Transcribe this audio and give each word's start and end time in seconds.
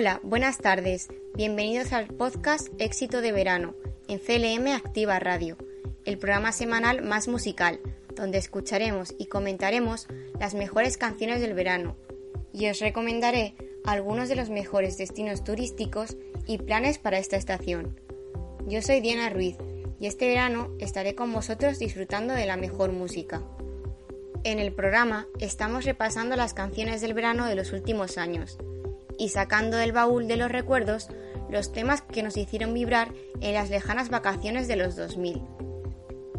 Hola, 0.00 0.18
buenas 0.22 0.56
tardes. 0.56 1.08
Bienvenidos 1.34 1.92
al 1.92 2.06
podcast 2.06 2.68
Éxito 2.78 3.20
de 3.20 3.32
Verano 3.32 3.74
en 4.08 4.18
CLM 4.18 4.68
Activa 4.68 5.18
Radio, 5.18 5.58
el 6.06 6.16
programa 6.16 6.52
semanal 6.52 7.02
más 7.02 7.28
musical, 7.28 7.80
donde 8.16 8.38
escucharemos 8.38 9.14
y 9.18 9.26
comentaremos 9.26 10.06
las 10.38 10.54
mejores 10.54 10.96
canciones 10.96 11.42
del 11.42 11.52
verano 11.52 11.98
y 12.50 12.70
os 12.70 12.80
recomendaré 12.80 13.54
algunos 13.84 14.30
de 14.30 14.36
los 14.36 14.48
mejores 14.48 14.96
destinos 14.96 15.44
turísticos 15.44 16.16
y 16.46 16.56
planes 16.56 16.96
para 16.96 17.18
esta 17.18 17.36
estación. 17.36 18.00
Yo 18.66 18.80
soy 18.80 19.00
Diana 19.00 19.28
Ruiz 19.28 19.58
y 20.00 20.06
este 20.06 20.28
verano 20.28 20.70
estaré 20.78 21.14
con 21.14 21.30
vosotros 21.30 21.78
disfrutando 21.78 22.32
de 22.32 22.46
la 22.46 22.56
mejor 22.56 22.90
música. 22.92 23.42
En 24.44 24.60
el 24.60 24.72
programa 24.72 25.26
estamos 25.40 25.84
repasando 25.84 26.36
las 26.36 26.54
canciones 26.54 27.02
del 27.02 27.12
verano 27.12 27.44
de 27.44 27.54
los 27.54 27.74
últimos 27.74 28.16
años 28.16 28.56
y 29.20 29.28
sacando 29.28 29.76
del 29.76 29.92
baúl 29.92 30.26
de 30.26 30.38
los 30.38 30.50
recuerdos 30.50 31.08
los 31.50 31.72
temas 31.72 32.00
que 32.00 32.22
nos 32.22 32.38
hicieron 32.38 32.72
vibrar 32.72 33.12
en 33.42 33.52
las 33.52 33.68
lejanas 33.68 34.08
vacaciones 34.08 34.66
de 34.66 34.76
los 34.76 34.96
2000. 34.96 35.42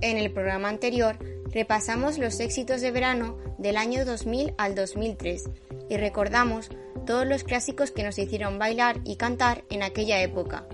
En 0.02 0.18
el 0.18 0.32
programa 0.32 0.70
anterior 0.70 1.18
repasamos 1.52 2.18
los 2.18 2.40
éxitos 2.40 2.82
de 2.82 2.90
verano 2.90 3.38
del 3.60 3.78
año 3.78 4.04
2000 4.04 4.56
al 4.58 4.74
2003 4.74 5.44
y 5.90 5.98
recordamos 5.98 6.70
todos 7.06 7.28
los 7.28 7.44
clásicos 7.44 7.92
que 7.92 8.04
nos 8.04 8.18
hicieron 8.18 8.58
bailar 8.58 9.00
y 9.04 9.16
cantar 9.16 9.64
en 9.70 9.84
aquella 9.84 10.20
época. 10.22 10.66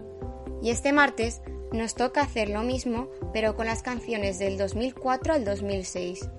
Y 0.64 0.70
este 0.70 0.94
martes 0.94 1.42
nos 1.74 1.94
toca 1.94 2.22
hacer 2.22 2.48
lo 2.48 2.62
mismo 2.62 3.10
pero 3.34 3.58
con 3.58 3.66
las 3.66 3.84
canciones 3.84 4.40
del 4.40 4.58
2004 4.58 5.34
al 5.34 5.44
2006. 5.44 6.30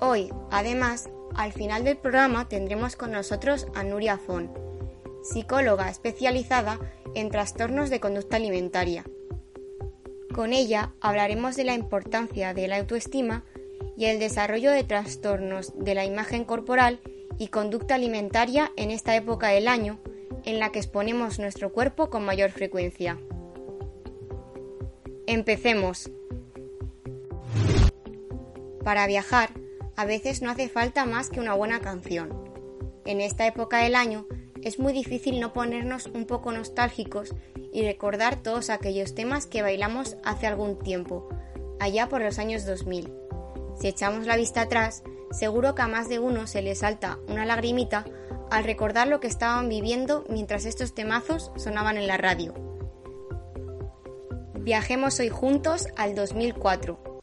Hoy, 0.00 0.32
además, 0.50 1.10
al 1.36 1.52
final 1.52 1.84
del 1.84 1.96
programa 1.96 2.48
tendremos 2.48 2.96
con 2.96 3.12
nosotros 3.12 3.66
a 3.74 3.82
Nuria 3.82 4.18
Fon, 4.18 4.50
psicóloga 5.22 5.90
especializada 5.90 6.78
en 7.14 7.30
trastornos 7.30 7.90
de 7.90 8.00
conducta 8.00 8.36
alimentaria. 8.36 9.04
Con 10.34 10.52
ella 10.52 10.92
hablaremos 11.00 11.56
de 11.56 11.64
la 11.64 11.74
importancia 11.74 12.54
de 12.54 12.68
la 12.68 12.78
autoestima 12.78 13.44
y 13.96 14.06
el 14.06 14.18
desarrollo 14.18 14.70
de 14.70 14.84
trastornos 14.84 15.72
de 15.76 15.94
la 15.94 16.04
imagen 16.04 16.44
corporal 16.44 17.00
y 17.38 17.48
conducta 17.48 17.94
alimentaria 17.94 18.72
en 18.76 18.90
esta 18.90 19.14
época 19.16 19.48
del 19.48 19.68
año 19.68 19.98
en 20.44 20.58
la 20.58 20.72
que 20.72 20.78
exponemos 20.78 21.38
nuestro 21.38 21.72
cuerpo 21.72 22.08
con 22.08 22.24
mayor 22.24 22.50
frecuencia. 22.50 23.18
Empecemos. 25.26 26.10
Para 28.84 29.06
viajar, 29.06 29.50
a 29.96 30.04
veces 30.04 30.42
no 30.42 30.50
hace 30.50 30.68
falta 30.68 31.06
más 31.06 31.30
que 31.30 31.40
una 31.40 31.54
buena 31.54 31.80
canción. 31.80 32.46
En 33.04 33.20
esta 33.20 33.46
época 33.46 33.78
del 33.78 33.94
año 33.94 34.26
es 34.62 34.78
muy 34.78 34.92
difícil 34.92 35.40
no 35.40 35.52
ponernos 35.52 36.06
un 36.06 36.26
poco 36.26 36.52
nostálgicos 36.52 37.34
y 37.72 37.82
recordar 37.82 38.36
todos 38.36 38.70
aquellos 38.70 39.14
temas 39.14 39.46
que 39.46 39.62
bailamos 39.62 40.16
hace 40.24 40.46
algún 40.46 40.78
tiempo, 40.78 41.28
allá 41.78 42.08
por 42.08 42.20
los 42.20 42.38
años 42.38 42.66
2000. 42.66 43.12
Si 43.78 43.88
echamos 43.88 44.26
la 44.26 44.36
vista 44.36 44.62
atrás, 44.62 45.02
seguro 45.30 45.74
que 45.74 45.82
a 45.82 45.88
más 45.88 46.08
de 46.08 46.18
uno 46.18 46.46
se 46.46 46.62
le 46.62 46.74
salta 46.74 47.18
una 47.28 47.44
lagrimita 47.44 48.04
al 48.50 48.64
recordar 48.64 49.08
lo 49.08 49.20
que 49.20 49.26
estaban 49.26 49.68
viviendo 49.68 50.24
mientras 50.28 50.64
estos 50.64 50.94
temazos 50.94 51.52
sonaban 51.56 51.96
en 51.96 52.06
la 52.06 52.16
radio. 52.16 52.54
Viajemos 54.54 55.20
hoy 55.20 55.28
juntos 55.28 55.86
al 55.96 56.14
2004. 56.14 57.20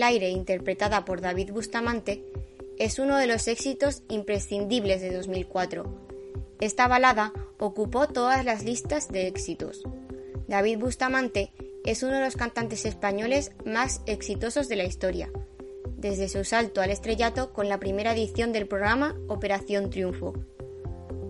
El 0.00 0.04
aire, 0.04 0.30
interpretada 0.30 1.04
por 1.04 1.20
David 1.20 1.52
Bustamante, 1.52 2.24
es 2.78 2.98
uno 2.98 3.18
de 3.18 3.26
los 3.26 3.46
éxitos 3.48 4.02
imprescindibles 4.08 5.02
de 5.02 5.14
2004. 5.14 5.84
Esta 6.58 6.88
balada 6.88 7.34
ocupó 7.58 8.08
todas 8.08 8.46
las 8.46 8.64
listas 8.64 9.08
de 9.08 9.26
éxitos. 9.26 9.82
David 10.48 10.78
Bustamante 10.78 11.52
es 11.84 12.02
uno 12.02 12.14
de 12.14 12.24
los 12.24 12.36
cantantes 12.36 12.86
españoles 12.86 13.52
más 13.66 14.00
exitosos 14.06 14.68
de 14.68 14.76
la 14.76 14.84
historia, 14.84 15.30
desde 15.98 16.30
su 16.30 16.44
salto 16.44 16.80
al 16.80 16.88
estrellato 16.88 17.52
con 17.52 17.68
la 17.68 17.78
primera 17.78 18.14
edición 18.14 18.52
del 18.52 18.66
programa 18.66 19.14
Operación 19.28 19.90
Triunfo. 19.90 20.32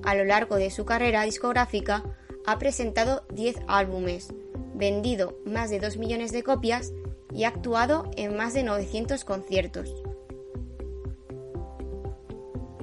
A 0.05 0.15
lo 0.15 0.25
largo 0.25 0.55
de 0.55 0.71
su 0.71 0.85
carrera 0.85 1.25
discográfica 1.25 2.05
ha 2.47 2.57
presentado 2.61 3.25
10 3.35 3.63
álbumes, 3.67 4.29
vendido 4.75 5.37
más 5.45 5.71
de 5.71 5.81
2 5.81 5.97
millones 5.97 6.31
de 6.31 6.45
copias 6.45 6.93
y 7.33 7.45
ha 7.45 7.49
actuado 7.49 8.11
en 8.17 8.37
más 8.37 8.55
de 8.55 8.63
900 8.63 9.25
conciertos. 9.25 9.95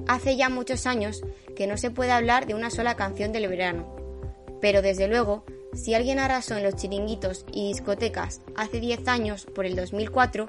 Hace 0.06 0.36
ya 0.36 0.48
muchos 0.48 0.86
años 0.86 1.22
que 1.54 1.66
no 1.66 1.76
se 1.76 1.90
puede 1.90 2.12
hablar 2.12 2.46
de 2.46 2.54
una 2.54 2.70
sola 2.70 2.96
canción 2.96 3.32
del 3.32 3.48
verano, 3.48 3.94
pero 4.60 4.80
desde 4.80 5.06
luego, 5.06 5.44
si 5.74 5.94
alguien 5.94 6.18
arrasó 6.18 6.56
en 6.56 6.62
los 6.62 6.76
chiringuitos 6.76 7.44
y 7.52 7.68
discotecas 7.68 8.40
hace 8.56 8.80
10 8.80 9.06
años 9.08 9.46
por 9.46 9.66
el 9.66 9.76
2004, 9.76 10.46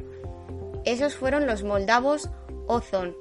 esos 0.86 1.16
fueron 1.16 1.46
los 1.46 1.64
moldavos 1.64 2.30
Ozon, 2.68 3.16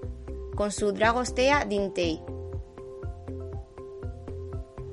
con 0.55 0.71
su 0.71 0.93
Dragostea 0.93 1.65
Dintei. 1.65 2.23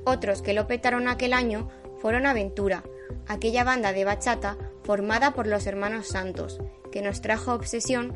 Otros 0.04 0.42
que 0.42 0.54
lo 0.54 0.68
petaron 0.68 1.08
aquel 1.08 1.34
año 1.34 1.70
fueron 2.00 2.26
Aventura, 2.26 2.84
aquella 3.28 3.64
banda 3.64 3.94
de 3.94 4.06
bachata 4.06 4.58
formada 4.86 5.34
por 5.34 5.48
los 5.48 5.68
hermanos 5.68 6.08
Santos, 6.08 6.60
que 6.92 7.02
nos 7.02 7.22
trajo 7.22 7.54
Obsesión, 7.54 8.14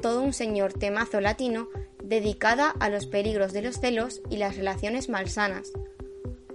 todo 0.00 0.22
un 0.22 0.32
señor 0.32 0.72
temazo 0.72 1.20
latino 1.20 1.68
dedicada 2.02 2.74
a 2.80 2.88
los 2.88 3.06
peligros 3.06 3.52
de 3.52 3.62
los 3.62 3.78
celos 3.78 4.22
y 4.30 4.38
las 4.38 4.56
relaciones 4.56 5.08
malsanas. 5.08 5.72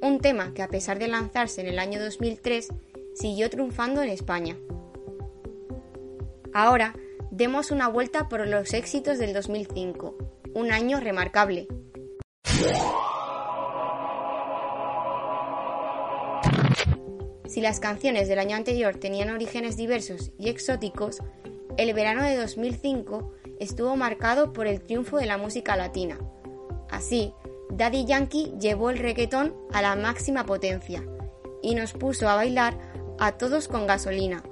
Un 0.01 0.19
tema 0.19 0.53
que 0.53 0.63
a 0.63 0.68
pesar 0.68 1.00
de 1.00 1.07
lanzarse 1.07 1.62
en 1.62 1.68
el 1.68 1.80
año 1.80 2.01
2003, 2.01 2.69
siguió 3.13 3.50
triunfando 3.50 4.01
en 4.01 4.09
España. 4.09 4.57
Ahora, 6.53 6.95
demos 7.31 7.71
una 7.71 7.88
vuelta 7.88 8.27
por 8.27 8.48
los 8.48 8.74
éxitos 8.74 9.18
del 9.18 9.33
2005, 9.33 10.18
un 10.53 10.71
año 10.71 11.00
remarcable. 11.00 11.68
Si 17.47 17.62
las 17.62 17.80
canciones 17.80 18.27
del 18.27 18.39
año 18.39 18.56
anterior 18.56 18.97
tenían 18.97 19.30
orígenes 19.30 19.77
diversos 19.77 20.31
y 20.38 20.50
exóticos, 20.50 21.21
el 21.77 21.94
verano 21.94 22.24
de 22.24 22.38
2005 22.38 23.33
estuvo 23.59 23.95
marcado 23.95 24.53
por 24.53 24.68
el 24.68 24.81
triunfo 24.81 25.18
de 25.18 25.25
la 25.25 25.38
música 25.38 25.75
latina. 25.75 26.18
Así, 26.89 27.33
Daddy 27.69 28.06
Yankee 28.06 28.53
llevó 28.59 28.89
el 28.89 29.00
reggaetón 29.00 29.56
a 29.74 29.81
la 29.81 29.95
máxima 29.95 30.45
potencia 30.45 31.03
y 31.62 31.75
nos 31.75 31.94
puso 31.94 32.30
a 32.30 32.36
bailar 32.36 32.77
a 33.19 33.33
todos 33.33 33.68
con 33.68 33.88
gasolina, 33.88 34.44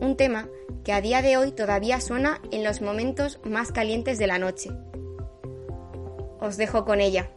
un 0.00 0.16
tema 0.16 0.48
que 0.84 0.92
a 0.92 1.00
día 1.00 1.22
de 1.22 1.36
hoy 1.36 1.52
todavía 1.52 2.00
suena 2.00 2.40
en 2.50 2.64
los 2.64 2.80
momentos 2.80 3.40
más 3.44 3.72
calientes 3.72 4.18
de 4.18 4.26
la 4.26 4.38
noche. 4.38 4.70
Os 6.40 6.56
dejo 6.56 6.84
con 6.84 7.00
ella. 7.00 7.30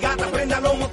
gata, 0.00 0.26
prenda 0.30 0.60
lomo 0.60 0.85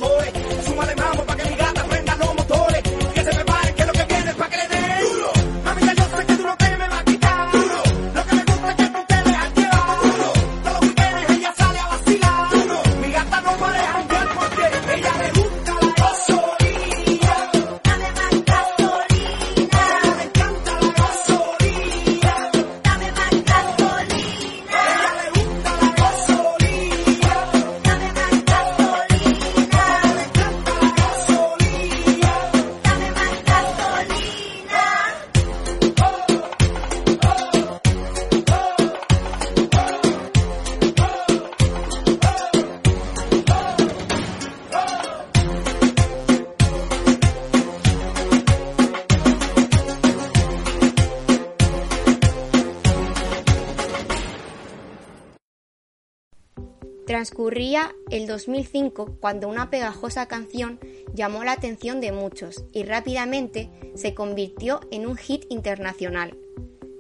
Transcurría 57.44 57.94
el 58.10 58.26
2005 58.26 59.18
cuando 59.20 59.50
una 59.50 59.70
pegajosa 59.70 60.28
canción 60.30 60.80
llamó 61.14 61.44
la 61.44 61.52
atención 61.52 62.00
de 62.00 62.14
muchos 62.14 62.64
y 62.72 62.84
rápidamente 62.84 63.70
se 63.96 64.14
convirtió 64.14 64.80
en 64.92 65.06
un 65.06 65.18
hit 65.18 65.44
internacional. 65.50 66.38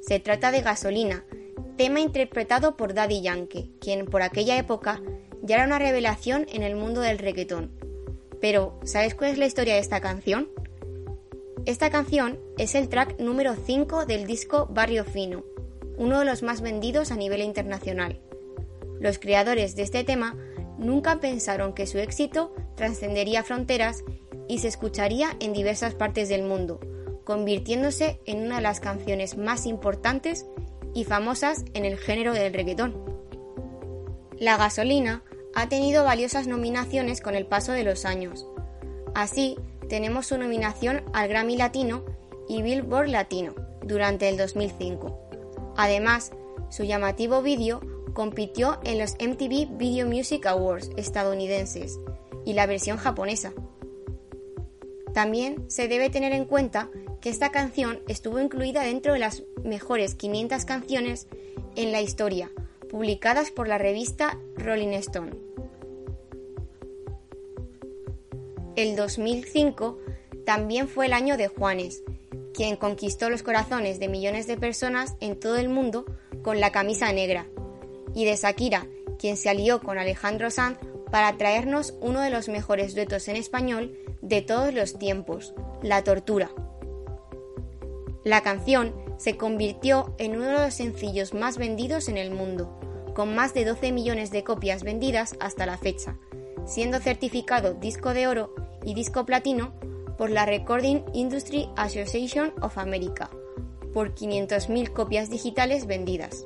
Se 0.01 0.19
trata 0.19 0.51
de 0.51 0.59
Gasolina, 0.59 1.23
tema 1.77 2.01
interpretado 2.01 2.75
por 2.75 2.93
Daddy 2.93 3.21
Yankee, 3.21 3.71
quien 3.79 4.05
por 4.05 4.21
aquella 4.21 4.57
época 4.57 5.01
ya 5.41 5.55
era 5.55 5.65
una 5.65 5.79
revelación 5.79 6.45
en 6.51 6.63
el 6.63 6.75
mundo 6.75 6.99
del 6.99 7.19
reggaetón. 7.19 7.71
Pero, 8.41 8.77
¿sabes 8.83 9.15
cuál 9.15 9.31
es 9.31 9.37
la 9.37 9.45
historia 9.45 9.75
de 9.75 9.79
esta 9.79 10.01
canción? 10.01 10.49
Esta 11.65 11.89
canción 11.89 12.37
es 12.57 12.75
el 12.75 12.89
track 12.89 13.17
número 13.17 13.55
5 13.55 14.05
del 14.05 14.27
disco 14.27 14.67
Barrio 14.69 15.05
Fino, 15.05 15.45
uno 15.95 16.19
de 16.19 16.25
los 16.25 16.43
más 16.43 16.59
vendidos 16.59 17.13
a 17.13 17.15
nivel 17.15 17.41
internacional. 17.43 18.19
Los 19.03 19.19
creadores 19.19 19.75
de 19.75 19.83
este 19.83 20.05
tema 20.05 20.37
nunca 20.77 21.19
pensaron 21.19 21.73
que 21.73 21.87
su 21.87 21.97
éxito 21.97 22.55
trascendería 22.75 23.43
fronteras 23.43 24.01
y 24.47 24.59
se 24.59 24.69
escucharía 24.69 25.35
en 25.41 25.51
diversas 25.51 25.93
partes 25.93 26.29
del 26.29 26.43
mundo, 26.43 26.79
convirtiéndose 27.25 28.21
en 28.25 28.45
una 28.45 28.55
de 28.55 28.61
las 28.61 28.79
canciones 28.79 29.37
más 29.37 29.65
importantes 29.65 30.45
y 30.93 31.03
famosas 31.03 31.65
en 31.73 31.83
el 31.83 31.97
género 31.97 32.31
del 32.31 32.53
reggaetón. 32.53 32.95
La 34.39 34.55
gasolina 34.55 35.21
ha 35.53 35.67
tenido 35.67 36.05
valiosas 36.05 36.47
nominaciones 36.47 37.19
con 37.19 37.35
el 37.35 37.45
paso 37.45 37.73
de 37.73 37.83
los 37.83 38.05
años. 38.05 38.47
Así, 39.15 39.57
tenemos 39.89 40.27
su 40.27 40.37
nominación 40.37 41.03
al 41.11 41.27
Grammy 41.27 41.57
Latino 41.57 42.05
y 42.47 42.61
Billboard 42.61 43.09
Latino 43.09 43.53
durante 43.85 44.29
el 44.29 44.37
2005. 44.37 45.73
Además, 45.75 46.31
su 46.69 46.85
llamativo 46.85 47.41
vídeo 47.41 47.81
compitió 48.13 48.79
en 48.83 48.99
los 48.99 49.13
MTV 49.13 49.77
Video 49.77 50.07
Music 50.07 50.45
Awards 50.45 50.91
estadounidenses 50.97 51.99
y 52.45 52.53
la 52.53 52.65
versión 52.65 52.97
japonesa. 52.97 53.53
También 55.13 55.69
se 55.69 55.87
debe 55.87 56.09
tener 56.09 56.31
en 56.33 56.45
cuenta 56.45 56.89
que 57.21 57.29
esta 57.29 57.51
canción 57.51 57.99
estuvo 58.07 58.39
incluida 58.39 58.83
dentro 58.83 59.13
de 59.13 59.19
las 59.19 59.43
mejores 59.63 60.15
500 60.15 60.65
canciones 60.65 61.27
en 61.75 61.91
la 61.91 62.01
historia, 62.01 62.51
publicadas 62.89 63.51
por 63.51 63.67
la 63.67 63.77
revista 63.77 64.37
Rolling 64.57 64.93
Stone. 64.93 65.31
El 68.75 68.95
2005 68.95 69.99
también 70.45 70.87
fue 70.87 71.05
el 71.05 71.13
año 71.13 71.37
de 71.37 71.47
Juanes, 71.47 72.03
quien 72.53 72.75
conquistó 72.75 73.29
los 73.29 73.43
corazones 73.43 73.99
de 73.99 74.09
millones 74.09 74.47
de 74.47 74.57
personas 74.57 75.15
en 75.19 75.39
todo 75.39 75.57
el 75.57 75.69
mundo 75.69 76.05
con 76.41 76.59
la 76.59 76.71
camisa 76.71 77.11
negra, 77.13 77.47
y 78.13 78.25
de 78.25 78.35
Shakira, 78.35 78.87
quien 79.19 79.37
se 79.37 79.49
alió 79.49 79.81
con 79.81 79.97
Alejandro 79.97 80.51
Sanz 80.51 80.77
para 81.11 81.37
traernos 81.37 81.93
uno 82.01 82.21
de 82.21 82.29
los 82.29 82.49
mejores 82.49 82.95
duetos 82.95 83.27
en 83.27 83.35
español 83.35 83.97
de 84.21 84.41
todos 84.41 84.73
los 84.73 84.97
tiempos, 84.97 85.53
La 85.81 86.03
Tortura. 86.03 86.49
La 88.23 88.41
canción 88.41 88.95
se 89.17 89.37
convirtió 89.37 90.15
en 90.17 90.35
uno 90.35 90.45
de 90.45 90.53
los 90.53 90.73
sencillos 90.73 91.33
más 91.33 91.57
vendidos 91.57 92.07
en 92.07 92.17
el 92.17 92.31
mundo, 92.31 92.79
con 93.13 93.35
más 93.35 93.53
de 93.53 93.65
12 93.65 93.91
millones 93.91 94.31
de 94.31 94.43
copias 94.43 94.83
vendidas 94.83 95.35
hasta 95.39 95.65
la 95.65 95.77
fecha, 95.77 96.17
siendo 96.65 96.99
certificado 96.99 97.73
disco 97.73 98.13
de 98.13 98.27
oro 98.27 98.53
y 98.83 98.93
disco 98.93 99.25
platino 99.25 99.73
por 100.17 100.29
la 100.29 100.45
Recording 100.45 101.03
Industry 101.13 101.69
Association 101.75 102.53
of 102.61 102.77
America, 102.77 103.29
por 103.93 104.15
500.000 104.15 104.93
copias 104.93 105.29
digitales 105.29 105.85
vendidas. 105.85 106.45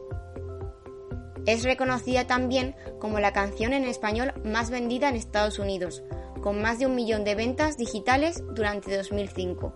Es 1.48 1.64
reconocida 1.64 2.28
también 2.28 2.76
como 3.00 3.22
la 3.22 3.32
canción 3.32 3.72
en 3.72 3.86
español 3.86 4.34
más 4.44 4.70
vendida 4.70 5.08
en 5.08 5.16
Estados 5.16 5.60
Unidos, 5.60 6.04
con 6.42 6.62
más 6.62 6.78
de 6.78 6.86
un 6.86 6.94
millón 6.94 7.24
de 7.24 7.36
ventas 7.36 7.78
digitales 7.78 8.44
durante 8.54 8.96
2005. 8.96 9.74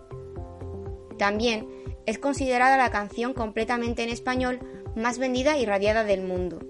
También 1.18 1.66
es 2.04 2.18
considerada 2.18 2.76
la 2.76 2.90
canción 2.90 3.32
completamente 3.32 4.02
en 4.02 4.10
español 4.10 4.60
más 4.94 5.18
vendida 5.18 5.56
y 5.56 5.64
radiada 5.64 6.04
del 6.04 6.20
mundo. 6.20 6.60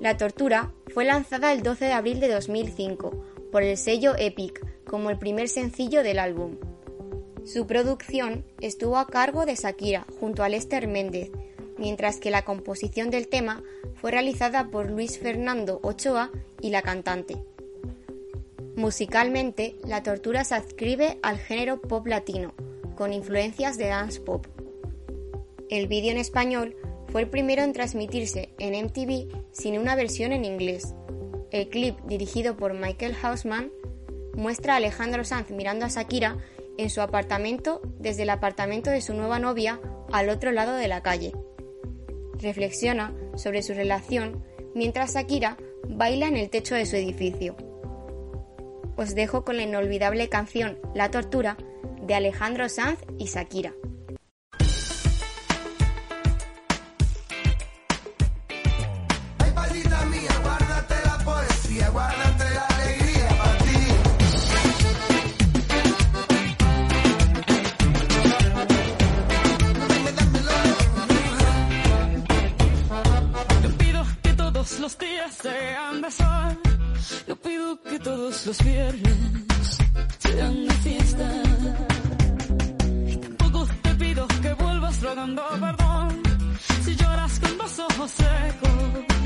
La 0.00 0.16
Tortura 0.16 0.72
fue 0.94 1.04
lanzada 1.04 1.52
el 1.52 1.64
12 1.64 1.86
de 1.86 1.92
abril 1.92 2.20
de 2.20 2.28
2005 2.28 3.24
por 3.50 3.64
el 3.64 3.76
sello 3.76 4.14
Epic 4.16 4.64
como 4.84 5.10
el 5.10 5.18
primer 5.18 5.48
sencillo 5.48 6.04
del 6.04 6.20
álbum. 6.20 6.58
Su 7.44 7.66
producción 7.66 8.44
estuvo 8.60 8.98
a 8.98 9.08
cargo 9.08 9.46
de 9.46 9.56
Shakira 9.56 10.06
junto 10.20 10.44
a 10.44 10.48
Lester 10.48 10.86
Méndez 10.86 11.32
mientras 11.78 12.18
que 12.18 12.30
la 12.30 12.42
composición 12.42 13.10
del 13.10 13.28
tema 13.28 13.62
fue 13.94 14.10
realizada 14.10 14.70
por 14.70 14.90
Luis 14.90 15.18
Fernando 15.18 15.80
Ochoa 15.82 16.30
y 16.60 16.70
la 16.70 16.82
cantante. 16.82 17.36
Musicalmente, 18.76 19.76
la 19.84 20.02
tortura 20.02 20.44
se 20.44 20.54
adscribe 20.54 21.18
al 21.22 21.38
género 21.38 21.80
pop 21.80 22.06
latino, 22.06 22.52
con 22.96 23.12
influencias 23.12 23.76
de 23.78 23.88
dance 23.88 24.20
pop. 24.20 24.46
El 25.68 25.88
vídeo 25.88 26.12
en 26.12 26.18
español 26.18 26.76
fue 27.08 27.22
el 27.22 27.28
primero 27.28 27.62
en 27.62 27.72
transmitirse 27.72 28.50
en 28.58 28.84
MTV 28.84 29.28
sin 29.52 29.78
una 29.78 29.96
versión 29.96 30.32
en 30.32 30.44
inglés. 30.44 30.94
El 31.50 31.68
clip, 31.68 31.98
dirigido 32.06 32.56
por 32.56 32.74
Michael 32.74 33.16
Hausman, 33.20 33.72
muestra 34.34 34.74
a 34.74 34.76
Alejandro 34.76 35.24
Sanz 35.24 35.50
mirando 35.50 35.84
a 35.84 35.88
Shakira 35.88 36.38
en 36.76 36.90
su 36.90 37.00
apartamento 37.00 37.80
desde 37.98 38.22
el 38.22 38.30
apartamento 38.30 38.90
de 38.90 39.00
su 39.00 39.14
nueva 39.14 39.40
novia 39.40 39.80
al 40.12 40.28
otro 40.28 40.52
lado 40.52 40.76
de 40.76 40.86
la 40.86 41.02
calle 41.02 41.32
reflexiona 42.40 43.14
sobre 43.36 43.62
su 43.62 43.74
relación 43.74 44.44
mientras 44.74 45.14
Shakira 45.14 45.56
baila 45.88 46.28
en 46.28 46.36
el 46.36 46.50
techo 46.50 46.74
de 46.74 46.86
su 46.86 46.96
edificio. 46.96 47.56
Os 48.96 49.14
dejo 49.14 49.44
con 49.44 49.56
la 49.56 49.62
inolvidable 49.62 50.28
canción 50.28 50.78
La 50.94 51.10
Tortura 51.10 51.56
de 52.02 52.14
Alejandro 52.14 52.68
Sanz 52.68 52.98
y 53.18 53.26
Shakira. 53.26 53.74
Los 78.48 78.64
viernes 78.64 79.78
sean 80.18 80.66
de 80.66 80.74
fiesta. 80.74 81.32
Y 83.06 83.16
tampoco 83.16 83.66
te 83.82 83.94
pido 83.94 84.26
que 84.42 84.52
vuelvas 84.54 85.02
rogando 85.02 85.42
perdón. 85.60 86.22
Si 86.84 86.96
lloras 86.96 87.40
con 87.40 87.58
los 87.58 87.78
ojos 87.78 88.10
secos 88.10 89.17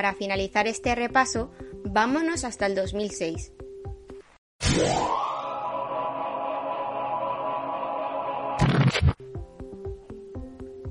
para 0.00 0.14
finalizar 0.14 0.66
este 0.66 0.94
repaso, 0.94 1.50
vámonos 1.84 2.44
hasta 2.44 2.64
el 2.64 2.74
2006. 2.74 3.52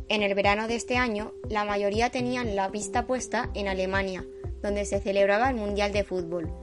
En 0.09 0.21
el 0.21 0.35
verano 0.35 0.67
de 0.67 0.75
este 0.75 0.97
año, 0.97 1.33
la 1.49 1.65
mayoría 1.65 2.11
tenían 2.11 2.55
la 2.55 2.69
vista 2.69 3.07
puesta 3.07 3.49
en 3.55 3.67
Alemania, 3.67 4.23
donde 4.61 4.85
se 4.85 4.99
celebraba 4.99 5.49
el 5.49 5.55
Mundial 5.55 5.91
de 5.91 6.03
Fútbol, 6.03 6.53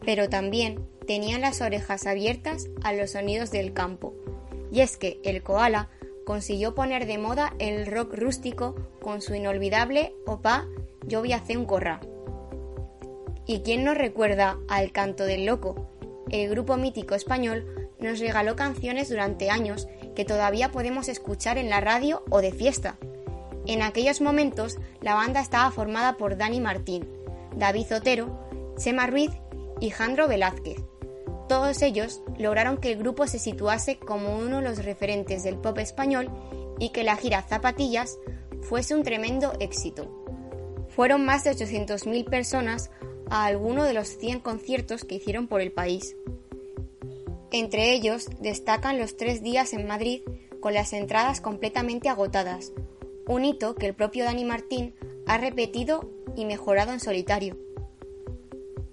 pero 0.00 0.30
también 0.30 0.88
tenían 1.06 1.42
las 1.42 1.60
orejas 1.60 2.06
abiertas 2.06 2.70
a 2.82 2.94
los 2.94 3.10
sonidos 3.10 3.50
del 3.50 3.74
campo. 3.74 4.14
Y 4.72 4.80
es 4.80 4.96
que 4.96 5.20
el 5.24 5.42
koala 5.42 5.90
consiguió 6.24 6.74
poner 6.74 7.06
de 7.06 7.18
moda 7.18 7.54
el 7.58 7.86
rock 7.86 8.14
rústico 8.14 8.74
con 9.00 9.20
su 9.22 9.34
inolvidable 9.34 10.14
Opa 10.26 10.66
yo 11.06 11.20
voy 11.20 11.34
un 11.56 11.64
corra. 11.64 12.00
¿Y 13.46 13.60
quién 13.60 13.84
nos 13.84 13.96
recuerda 13.96 14.58
al 14.68 14.92
canto 14.92 15.24
del 15.24 15.46
loco? 15.46 15.88
El 16.30 16.48
grupo 16.48 16.76
mítico 16.76 17.14
español 17.14 17.90
nos 17.98 18.20
regaló 18.20 18.56
canciones 18.56 19.08
durante 19.08 19.50
años 19.50 19.88
que 20.14 20.24
todavía 20.24 20.70
podemos 20.70 21.08
escuchar 21.08 21.58
en 21.58 21.70
la 21.70 21.80
radio 21.80 22.22
o 22.30 22.40
de 22.40 22.52
fiesta. 22.52 22.96
En 23.66 23.82
aquellos 23.82 24.20
momentos 24.20 24.78
la 25.00 25.14
banda 25.14 25.40
estaba 25.40 25.70
formada 25.70 26.16
por 26.16 26.36
Dani 26.36 26.60
Martín, 26.60 27.08
David 27.56 27.96
Otero, 27.96 28.38
Chema 28.76 29.06
Ruiz 29.06 29.30
y 29.80 29.90
Jandro 29.90 30.28
Velázquez. 30.28 30.80
Todos 31.48 31.82
ellos 31.82 32.22
lograron 32.42 32.78
que 32.78 32.92
el 32.92 32.98
grupo 32.98 33.26
se 33.26 33.38
situase 33.38 33.98
como 33.98 34.36
uno 34.36 34.58
de 34.58 34.68
los 34.68 34.84
referentes 34.84 35.42
del 35.42 35.56
pop 35.56 35.78
español 35.78 36.28
y 36.78 36.90
que 36.90 37.04
la 37.04 37.16
gira 37.16 37.42
Zapatillas 37.42 38.18
fuese 38.60 38.94
un 38.94 39.02
tremendo 39.02 39.52
éxito. 39.60 40.24
Fueron 40.88 41.24
más 41.24 41.44
de 41.44 41.52
800.000 41.52 42.28
personas 42.28 42.90
a 43.30 43.46
alguno 43.46 43.84
de 43.84 43.94
los 43.94 44.08
100 44.08 44.40
conciertos 44.40 45.04
que 45.04 45.14
hicieron 45.14 45.48
por 45.48 45.60
el 45.60 45.72
país. 45.72 46.16
Entre 47.50 47.92
ellos 47.92 48.28
destacan 48.40 48.98
los 48.98 49.16
tres 49.16 49.42
días 49.42 49.72
en 49.72 49.86
Madrid 49.86 50.22
con 50.60 50.74
las 50.74 50.92
entradas 50.92 51.40
completamente 51.40 52.08
agotadas, 52.08 52.72
un 53.26 53.44
hito 53.44 53.74
que 53.74 53.86
el 53.86 53.94
propio 53.94 54.24
Dani 54.24 54.44
Martín 54.44 54.94
ha 55.26 55.38
repetido 55.38 56.10
y 56.36 56.44
mejorado 56.44 56.92
en 56.92 57.00
solitario. 57.00 57.56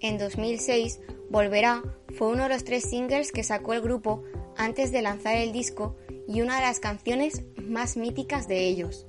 En 0.02 0.18
2006, 0.18 1.00
Volverá 1.30 1.84
fue 2.16 2.30
uno 2.30 2.44
de 2.44 2.50
los 2.50 2.64
tres 2.64 2.84
singles 2.84 3.32
que 3.32 3.44
sacó 3.44 3.74
el 3.74 3.82
grupo 3.82 4.24
antes 4.58 4.92
de 4.92 5.02
lanzar 5.02 5.36
el 5.36 5.52
disco 5.52 5.96
y 6.28 6.42
una 6.42 6.56
de 6.56 6.62
las 6.62 6.80
canciones 6.80 7.44
más 7.58 7.98
míticas 7.98 8.48
de 8.48 8.68
ellos 8.68 9.06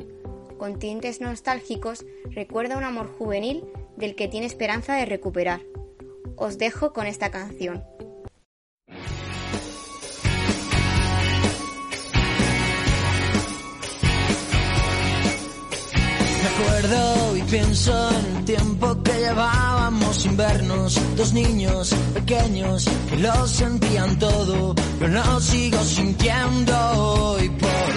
con 0.61 0.79
tintes 0.79 1.23
nostálgicos, 1.23 2.05
recuerda 2.33 2.77
un 2.77 2.85
amor 2.85 3.11
juvenil 3.17 3.65
del 3.97 4.15
que 4.15 4.29
tiene 4.29 4.45
esperanza 4.45 4.95
de 4.95 5.07
recuperar. 5.07 5.63
Os 6.37 6.59
dejo 6.59 6.93
con 6.93 7.07
esta 7.07 7.31
canción. 7.31 7.83
Me 16.43 16.49
acuerdo 16.49 17.37
y 17.37 17.43
pienso 17.43 18.11
en 18.11 18.37
el 18.37 18.45
tiempo 18.45 19.03
que 19.03 19.13
llevábamos 19.13 20.17
sin 20.17 20.37
vernos, 20.37 20.99
dos 21.17 21.33
niños 21.33 21.95
pequeños 22.15 22.87
que 23.09 23.17
lo 23.17 23.47
sentían 23.47 24.19
todo, 24.19 24.75
pero 24.99 25.13
lo 25.13 25.41
sigo 25.41 25.83
sintiendo 25.85 26.75
hoy 26.93 27.49
por 27.51 27.91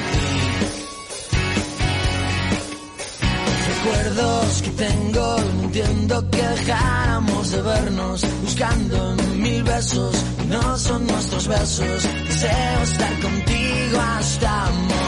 recuerdos 3.84 4.62
que 4.62 4.70
tengo. 4.72 5.38
No 5.38 5.64
entiendo 5.64 6.30
que 6.30 6.42
dejáramos 6.42 7.52
de 7.52 7.62
vernos, 7.62 8.26
buscando 8.42 9.16
mil 9.38 9.64
besos 9.64 10.24
no 10.50 10.78
son 10.78 11.08
nuestros 11.08 11.48
besos. 11.48 12.04
Deseo 12.28 12.84
estar 12.84 13.20
contigo 13.22 14.00
hasta 14.00 14.72
morir. 14.72 15.03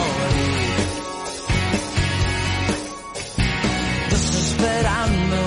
But 4.58 4.86
I 4.86 5.28
know. 5.30 5.45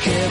Seguro 0.00 0.25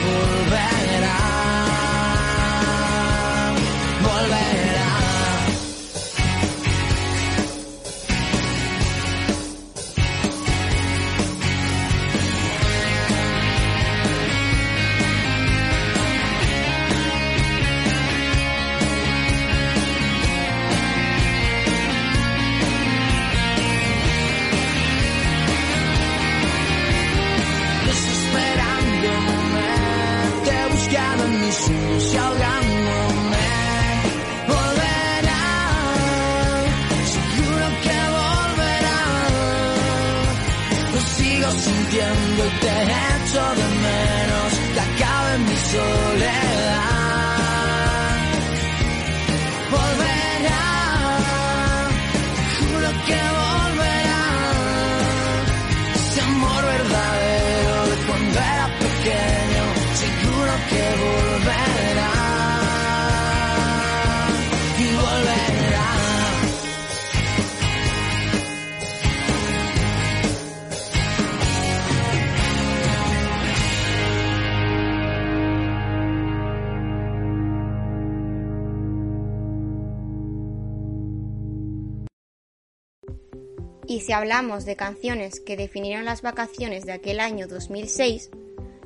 hablamos 84.16 84.64
de 84.64 84.76
canciones 84.76 85.40
que 85.40 85.58
definieron 85.58 86.06
las 86.06 86.22
vacaciones 86.22 86.86
de 86.86 86.92
aquel 86.92 87.20
año 87.20 87.46
2006, 87.48 88.30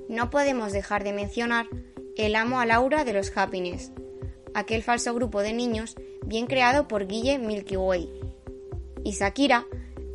no 0.08 0.28
podemos 0.28 0.72
dejar 0.72 1.04
de 1.04 1.12
mencionar 1.12 1.68
El 2.16 2.34
amo 2.34 2.58
a 2.58 2.66
Laura 2.66 3.04
de 3.04 3.12
los 3.12 3.36
Happiness, 3.36 3.92
aquel 4.54 4.82
falso 4.82 5.14
grupo 5.14 5.40
de 5.40 5.52
niños 5.52 5.94
bien 6.26 6.48
creado 6.48 6.88
por 6.88 7.06
Guille 7.06 7.38
Milky 7.38 7.76
Way. 7.76 8.10
Y 9.04 9.12
Shakira 9.12 9.66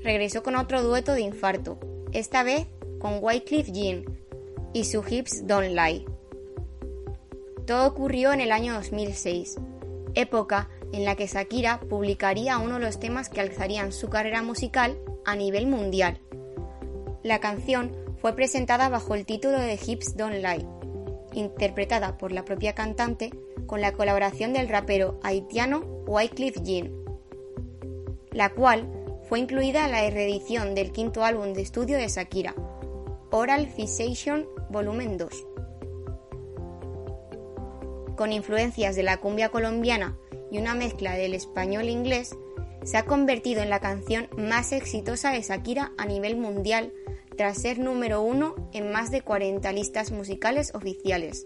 regresó 0.04 0.44
con 0.44 0.58
otro 0.58 0.84
dueto 0.84 1.14
de 1.14 1.22
infarto, 1.22 1.80
esta 2.12 2.44
vez 2.44 2.68
con 3.00 3.20
Wycliffe 3.22 3.72
Jean 3.72 4.04
y 4.74 4.84
su 4.84 5.02
Hips 5.08 5.48
Don't 5.48 5.70
Lie. 5.70 6.06
Todo 7.66 7.88
ocurrió 7.88 8.34
en 8.34 8.42
el 8.42 8.52
año 8.52 8.74
2006, 8.74 9.56
época 10.14 10.70
en 10.94 11.06
la 11.06 11.16
que 11.16 11.28
Shakira 11.28 11.80
publicaría 11.80 12.58
uno 12.58 12.76
de 12.76 12.86
los 12.86 13.00
temas 13.00 13.30
que 13.30 13.42
alzarían 13.42 13.92
su 13.92 14.10
carrera 14.10 14.42
musical 14.42 14.98
a 15.26 15.36
nivel 15.36 15.68
mundial. 15.68 16.20
La 17.24 17.40
canción 17.40 17.92
fue 18.22 18.36
presentada 18.36 18.90
bajo 18.90 19.16
el 19.16 19.26
título 19.26 19.60
de 19.60 19.80
Hips 19.84 20.16
Don't 20.16 20.36
Lie, 20.36 20.68
interpretada 21.34 22.18
por 22.18 22.32
la 22.32 22.46
propia 22.46 22.74
cantante 22.74 23.32
con 23.66 23.82
la 23.82 23.94
colaboración 23.94 24.54
del 24.54 24.70
rapero 24.70 25.20
haitiano 25.24 25.82
Wycliffe 26.08 26.62
Jean, 26.64 26.92
la 28.32 28.50
cual 28.50 28.88
fue 29.28 29.40
incluida 29.40 29.86
en 29.86 29.92
la 29.92 30.10
reedición 30.10 30.76
del 30.76 30.92
quinto 30.92 31.24
álbum 31.24 31.54
de 31.54 31.62
estudio 31.62 31.98
de 31.98 32.08
Shakira, 32.08 32.54
Oral 33.32 33.68
Fixation 33.68 34.48
Volumen 34.70 35.18
2. 35.18 35.48
Con 38.16 38.32
influencias 38.32 38.96
de 38.96 39.04
la 39.04 39.18
cumbia 39.18 39.50
colombiana 39.50 40.18
y 40.56 40.58
una 40.58 40.74
mezcla 40.74 41.16
del 41.16 41.34
español 41.34 41.90
e 41.90 42.24
se 42.84 42.98
ha 42.98 43.04
convertido 43.04 43.62
en 43.62 43.70
la 43.70 43.82
canción 43.82 44.30
más 44.38 44.72
exitosa 44.72 45.32
de 45.32 45.42
Shakira 45.42 45.92
a 45.98 46.06
nivel 46.06 46.38
mundial 46.38 46.94
tras 47.36 47.62
ser 47.62 47.78
número 47.78 48.22
uno 48.22 48.56
en 48.72 48.90
más 48.90 49.12
de 49.12 49.22
40 49.22 49.70
listas 49.74 50.12
musicales 50.12 50.74
oficiales. 50.74 51.46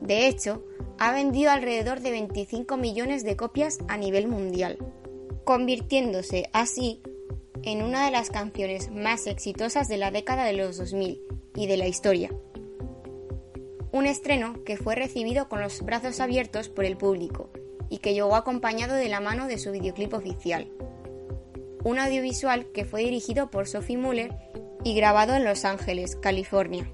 De 0.00 0.26
hecho, 0.26 0.64
ha 0.98 1.12
vendido 1.12 1.52
alrededor 1.52 2.00
de 2.00 2.10
25 2.10 2.76
millones 2.76 3.22
de 3.22 3.36
copias 3.36 3.78
a 3.86 3.96
nivel 3.96 4.26
mundial, 4.26 4.78
convirtiéndose 5.44 6.50
así 6.52 7.00
en 7.62 7.82
una 7.82 8.04
de 8.06 8.10
las 8.10 8.30
canciones 8.30 8.90
más 8.90 9.28
exitosas 9.28 9.86
de 9.86 9.98
la 9.98 10.10
década 10.10 10.44
de 10.44 10.54
los 10.54 10.78
2000 10.78 11.22
y 11.54 11.66
de 11.68 11.76
la 11.76 11.86
historia. 11.86 12.32
Un 13.92 14.06
estreno 14.06 14.64
que 14.64 14.76
fue 14.76 14.96
recibido 14.96 15.48
con 15.48 15.60
los 15.60 15.82
brazos 15.82 16.18
abiertos 16.18 16.68
por 16.68 16.84
el 16.84 16.96
público 16.96 17.50
y 17.88 17.98
que 17.98 18.14
llegó 18.14 18.36
acompañado 18.36 18.94
de 18.94 19.08
la 19.08 19.20
mano 19.20 19.46
de 19.46 19.58
su 19.58 19.72
videoclip 19.72 20.14
oficial. 20.14 20.70
Un 21.84 21.98
audiovisual 21.98 22.70
que 22.72 22.84
fue 22.84 23.02
dirigido 23.02 23.50
por 23.50 23.66
Sophie 23.66 23.96
Muller 23.96 24.34
y 24.84 24.94
grabado 24.94 25.34
en 25.34 25.44
Los 25.44 25.64
Ángeles, 25.64 26.16
California. 26.16 26.90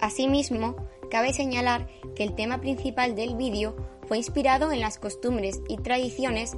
Asimismo, 0.00 0.76
cabe 1.10 1.32
señalar 1.32 1.88
que 2.14 2.24
el 2.24 2.34
tema 2.34 2.60
principal 2.60 3.14
del 3.14 3.36
vídeo 3.36 3.76
fue 4.06 4.18
inspirado 4.18 4.72
en 4.72 4.80
las 4.80 4.98
costumbres 4.98 5.60
y 5.68 5.78
tradiciones 5.78 6.56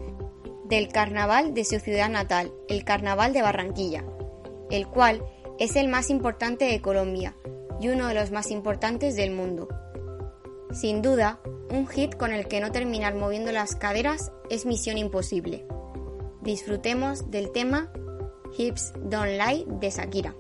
del 0.65 0.89
carnaval 0.89 1.55
de 1.55 1.65
su 1.65 1.81
ciudad 1.81 2.11
natal, 2.11 2.53
el 2.69 2.85
Carnaval 2.85 3.33
de 3.33 3.43
Barranquilla, 3.43 4.05
el 4.71 4.87
cual 4.87 5.25
es 5.59 5.77
el 5.77 5.89
más 5.89 6.11
importante 6.11 6.67
de 6.67 6.81
Colombia 6.83 7.35
y 7.81 7.89
uno 7.89 8.07
de 8.09 8.15
los 8.15 8.31
más 8.31 8.51
importantes 8.51 9.17
del 9.17 9.31
mundo. 9.31 9.69
Sin 10.73 11.03
duda, 11.03 11.41
un 11.71 11.87
hit 11.89 12.17
con 12.17 12.33
el 12.33 12.47
que 12.47 12.61
no 12.61 12.71
terminar 12.73 13.15
moviendo 13.15 13.53
las 13.53 13.75
caderas 13.75 14.33
es 14.51 14.67
misión 14.67 14.99
imposible. 14.99 15.67
Disfrutemos 16.43 17.31
del 17.31 17.51
tema 17.53 17.91
Hips 18.57 18.93
Don't 18.97 19.33
Lie 19.39 19.65
de 19.67 19.91
Shakira. 19.91 20.35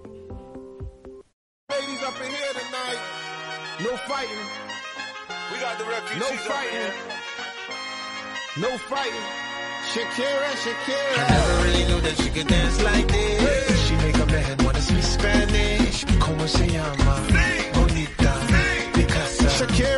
No 3.81 3.97
fighting. 4.09 4.45
We 5.53 5.59
got 5.61 5.79
the 5.79 5.85
refugees 5.85 6.19
No 6.19 6.27
up 6.27 6.41
fighting. 6.51 6.73
here. 6.73 6.93
No 8.59 8.79
fighting. 8.91 9.27
Shakira, 9.93 10.49
I 10.51 10.57
Shakira. 10.62 11.29
never 11.29 11.62
really 11.64 11.85
knew 11.85 12.01
that 12.01 12.17
she 12.21 12.31
could 12.31 12.49
dance 12.49 12.83
like 12.83 13.07
this. 13.07 13.87
She 13.87 13.95
make 13.97 14.17
a 14.19 14.27
man 14.27 14.57
wanna 14.64 14.81
speak 14.81 15.03
Spanish. 15.03 16.05
Como 16.19 16.47
se 16.49 16.67
llama? 16.67 17.14
Bonita. 17.75 18.33
Picasa. 18.95 19.49
Shakira, 19.49 19.59
Shakira. 19.59 19.98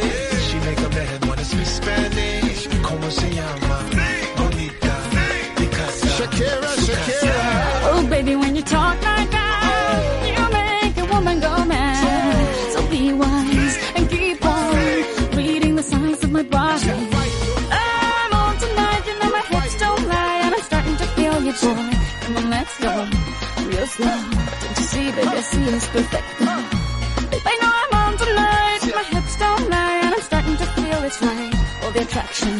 It's 31.11 31.21
right. 31.21 31.83
All 31.83 31.91
the 31.91 32.01
attraction, 32.01 32.55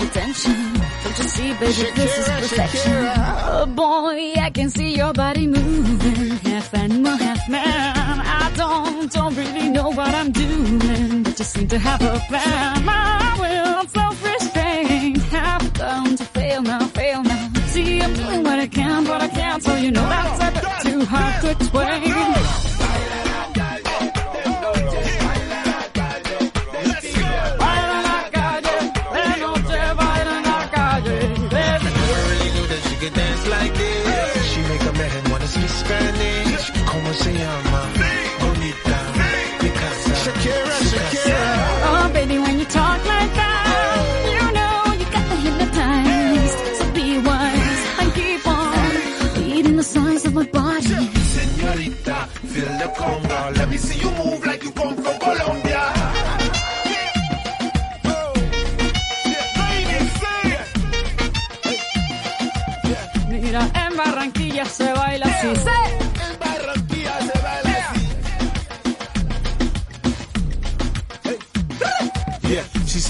attention. 0.00 0.72
Don't 1.04 1.18
you 1.18 1.24
see, 1.24 1.52
baby, 1.54 1.90
this 1.94 2.18
is 2.18 2.28
perfection. 2.28 2.92
Oh 3.46 3.66
boy, 3.66 4.34
I 4.40 4.50
can 4.50 4.70
see 4.70 4.96
your 4.96 5.12
body 5.12 5.46
moving, 5.46 6.30
half 6.50 6.74
animal, 6.74 7.16
half 7.16 7.48
man. 7.48 8.20
I 8.20 8.52
don't, 8.56 9.12
don't 9.12 9.36
really 9.36 9.68
know 9.68 9.90
what 9.90 10.12
I'm 10.14 10.32
doing, 10.32 11.22
but 11.22 11.38
you 11.38 11.44
seem 11.44 11.68
to 11.68 11.78
have 11.78 12.02
a 12.02 12.18
plan. 12.28 12.84
My 12.84 13.36
will, 13.40 13.86
self-restraint, 13.88 15.18
have 15.18 15.72
done 15.74 16.16
to 16.16 16.24
fail 16.24 16.62
now, 16.62 16.86
fail 16.86 17.22
now. 17.22 17.52
See, 17.66 18.00
I'm 18.00 18.14
doing 18.14 18.42
what 18.42 18.58
I 18.58 18.66
can, 18.66 19.04
but 19.04 19.20
I 19.22 19.28
can't, 19.28 19.62
so 19.62 19.74
you 19.76 19.90
know 19.90 20.08
that's 20.08 20.40
a 20.42 20.50
bit 20.60 20.92
too 20.92 21.04
hard 21.04 21.42
to 21.42 21.50
explain. 21.50 22.63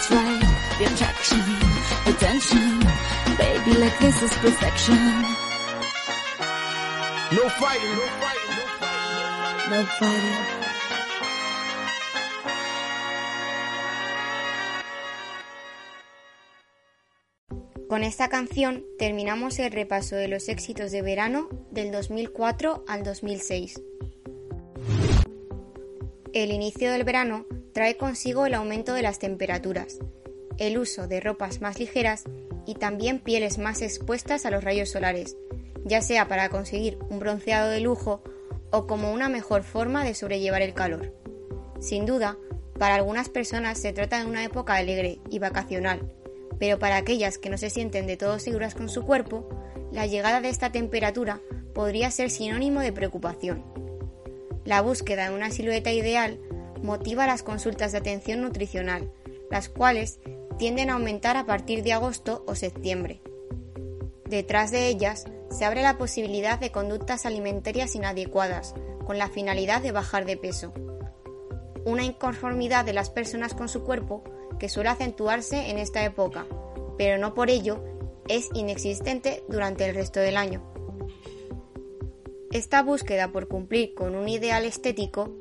it's 0.00 0.10
right. 0.10 0.40
The 0.78 0.84
attraction, 0.86 1.44
the 2.06 2.12
tension. 2.18 2.80
Baby, 3.36 3.78
like 3.78 3.98
this 3.98 4.22
is 4.22 4.32
perfection. 4.38 4.96
No 7.36 7.48
fighting, 7.60 7.94
no 8.00 8.06
fighting, 8.20 8.56
no 8.56 8.64
fighting. 8.80 9.70
No 9.70 9.86
fighting. 9.98 10.60
Con 17.88 18.04
esta 18.04 18.28
canción 18.28 18.84
terminamos 18.98 19.58
el 19.58 19.72
repaso 19.72 20.14
de 20.14 20.28
los 20.28 20.48
éxitos 20.48 20.92
de 20.92 21.02
verano 21.02 21.48
del 21.72 21.90
2004 21.90 22.84
al 22.86 23.02
2006. 23.02 23.82
El 26.32 26.52
inicio 26.52 26.92
del 26.92 27.02
verano 27.02 27.46
trae 27.72 27.96
consigo 27.96 28.46
el 28.46 28.54
aumento 28.54 28.94
de 28.94 29.02
las 29.02 29.18
temperaturas, 29.18 29.98
el 30.58 30.78
uso 30.78 31.06
de 31.06 31.20
ropas 31.20 31.60
más 31.60 31.78
ligeras 31.78 32.24
y 32.66 32.74
también 32.74 33.18
pieles 33.18 33.58
más 33.58 33.82
expuestas 33.82 34.44
a 34.46 34.50
los 34.50 34.62
rayos 34.62 34.90
solares, 34.90 35.36
ya 35.84 36.02
sea 36.02 36.28
para 36.28 36.48
conseguir 36.48 36.98
un 37.08 37.18
bronceado 37.18 37.70
de 37.70 37.80
lujo 37.80 38.22
o 38.70 38.86
como 38.86 39.12
una 39.12 39.28
mejor 39.28 39.62
forma 39.62 40.04
de 40.04 40.14
sobrellevar 40.14 40.62
el 40.62 40.74
calor. 40.74 41.14
Sin 41.80 42.06
duda, 42.06 42.36
para 42.78 42.94
algunas 42.94 43.28
personas 43.28 43.78
se 43.78 43.92
trata 43.92 44.20
de 44.20 44.26
una 44.26 44.44
época 44.44 44.74
alegre 44.74 45.18
y 45.30 45.38
vacacional, 45.38 46.12
pero 46.58 46.78
para 46.78 46.96
aquellas 46.96 47.38
que 47.38 47.50
no 47.50 47.58
se 47.58 47.70
sienten 47.70 48.06
de 48.06 48.16
todo 48.16 48.38
seguras 48.38 48.74
con 48.74 48.88
su 48.88 49.04
cuerpo, 49.04 49.48
la 49.92 50.06
llegada 50.06 50.40
de 50.40 50.50
esta 50.50 50.70
temperatura 50.70 51.40
podría 51.74 52.10
ser 52.10 52.30
sinónimo 52.30 52.80
de 52.80 52.92
preocupación. 52.92 53.64
La 54.64 54.82
búsqueda 54.82 55.28
de 55.28 55.34
una 55.34 55.50
silueta 55.50 55.90
ideal 55.90 56.38
motiva 56.82 57.26
las 57.26 57.42
consultas 57.42 57.92
de 57.92 57.98
atención 57.98 58.40
nutricional, 58.42 59.10
las 59.50 59.68
cuales 59.68 60.20
tienden 60.58 60.90
a 60.90 60.94
aumentar 60.94 61.36
a 61.36 61.46
partir 61.46 61.82
de 61.82 61.92
agosto 61.92 62.44
o 62.46 62.54
septiembre. 62.54 63.22
Detrás 64.26 64.70
de 64.70 64.88
ellas 64.88 65.24
se 65.50 65.64
abre 65.64 65.82
la 65.82 65.98
posibilidad 65.98 66.58
de 66.58 66.70
conductas 66.70 67.26
alimentarias 67.26 67.94
inadecuadas, 67.94 68.74
con 69.06 69.18
la 69.18 69.28
finalidad 69.28 69.82
de 69.82 69.90
bajar 69.90 70.24
de 70.24 70.36
peso. 70.36 70.72
Una 71.84 72.04
inconformidad 72.04 72.84
de 72.84 72.92
las 72.92 73.10
personas 73.10 73.54
con 73.54 73.68
su 73.68 73.82
cuerpo 73.82 74.22
que 74.58 74.68
suele 74.68 74.90
acentuarse 74.90 75.70
en 75.70 75.78
esta 75.78 76.04
época, 76.04 76.46
pero 76.96 77.18
no 77.18 77.34
por 77.34 77.50
ello 77.50 77.82
es 78.28 78.48
inexistente 78.54 79.42
durante 79.48 79.88
el 79.88 79.94
resto 79.94 80.20
del 80.20 80.36
año. 80.36 80.62
Esta 82.52 82.82
búsqueda 82.82 83.32
por 83.32 83.48
cumplir 83.48 83.94
con 83.94 84.14
un 84.14 84.28
ideal 84.28 84.64
estético 84.64 85.32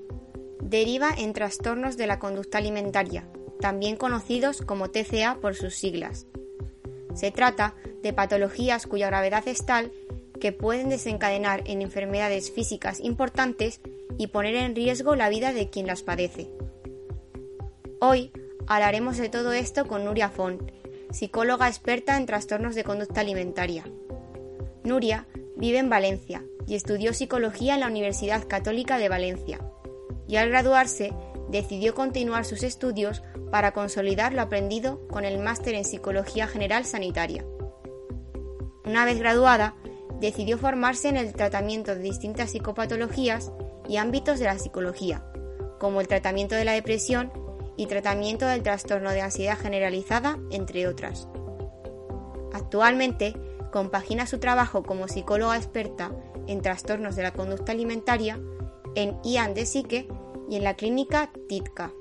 deriva 0.61 1.09
en 1.17 1.33
trastornos 1.33 1.97
de 1.97 2.07
la 2.07 2.19
conducta 2.19 2.57
alimentaria, 2.57 3.27
también 3.59 3.95
conocidos 3.95 4.61
como 4.61 4.89
TCA 4.89 5.39
por 5.41 5.55
sus 5.55 5.75
siglas. 5.75 6.27
Se 7.13 7.31
trata 7.31 7.75
de 8.01 8.13
patologías 8.13 8.87
cuya 8.87 9.07
gravedad 9.07 9.47
es 9.47 9.65
tal 9.65 9.91
que 10.39 10.51
pueden 10.51 10.89
desencadenar 10.89 11.63
en 11.65 11.81
enfermedades 11.81 12.51
físicas 12.51 12.99
importantes 12.99 13.81
y 14.17 14.27
poner 14.27 14.55
en 14.55 14.75
riesgo 14.75 15.15
la 15.15 15.29
vida 15.29 15.53
de 15.53 15.69
quien 15.69 15.87
las 15.87 16.01
padece. 16.01 16.49
Hoy 17.99 18.31
hablaremos 18.67 19.17
de 19.17 19.29
todo 19.29 19.51
esto 19.51 19.87
con 19.87 20.05
Nuria 20.05 20.29
Font, 20.29 20.71
psicóloga 21.11 21.67
experta 21.67 22.15
en 22.17 22.25
trastornos 22.25 22.75
de 22.75 22.83
conducta 22.83 23.21
alimentaria. 23.21 23.83
Nuria 24.83 25.27
vive 25.57 25.79
en 25.79 25.89
Valencia 25.89 26.43
y 26.67 26.75
estudió 26.75 27.13
psicología 27.13 27.73
en 27.73 27.81
la 27.81 27.87
Universidad 27.87 28.47
Católica 28.47 28.97
de 28.97 29.09
Valencia, 29.09 29.59
y 30.29 30.37
al 30.37 30.49
graduarse 30.49 31.11
decidió 31.49 31.95
continuar 31.95 32.45
sus 32.45 32.63
estudios 32.63 33.23
para 33.51 33.71
consolidar 33.71 34.33
lo 34.33 34.43
aprendido 34.43 35.05
con 35.07 35.25
el 35.25 35.39
máster 35.39 35.73
en 35.73 35.83
Psicología 35.83 36.47
General 36.47 36.85
Sanitaria. 36.85 37.43
Una 38.85 39.05
vez 39.05 39.19
graduada, 39.19 39.75
decidió 40.19 40.57
formarse 40.57 41.09
en 41.09 41.17
el 41.17 41.33
tratamiento 41.33 41.95
de 41.95 42.01
distintas 42.01 42.51
psicopatologías 42.51 43.51
y 43.87 43.97
ámbitos 43.97 44.39
de 44.39 44.45
la 44.45 44.59
psicología, 44.59 45.25
como 45.79 45.99
el 45.99 46.07
tratamiento 46.07 46.55
de 46.55 46.65
la 46.65 46.73
depresión 46.73 47.31
y 47.75 47.87
tratamiento 47.87 48.45
del 48.45 48.61
trastorno 48.61 49.11
de 49.11 49.21
ansiedad 49.21 49.57
generalizada, 49.57 50.37
entre 50.51 50.87
otras. 50.87 51.27
Actualmente, 52.53 53.33
compagina 53.71 54.27
su 54.27 54.39
trabajo 54.39 54.83
como 54.83 55.07
psicóloga 55.07 55.57
experta 55.57 56.11
en 56.47 56.61
trastornos 56.61 57.15
de 57.15 57.23
la 57.23 57.31
conducta 57.31 57.71
alimentaria 57.71 58.39
en 58.95 59.17
IAN 59.23 59.53
de 59.53 59.65
y 60.49 60.55
en 60.55 60.63
la 60.63 60.75
clínica 60.75 61.29
TITCA. 61.47 61.91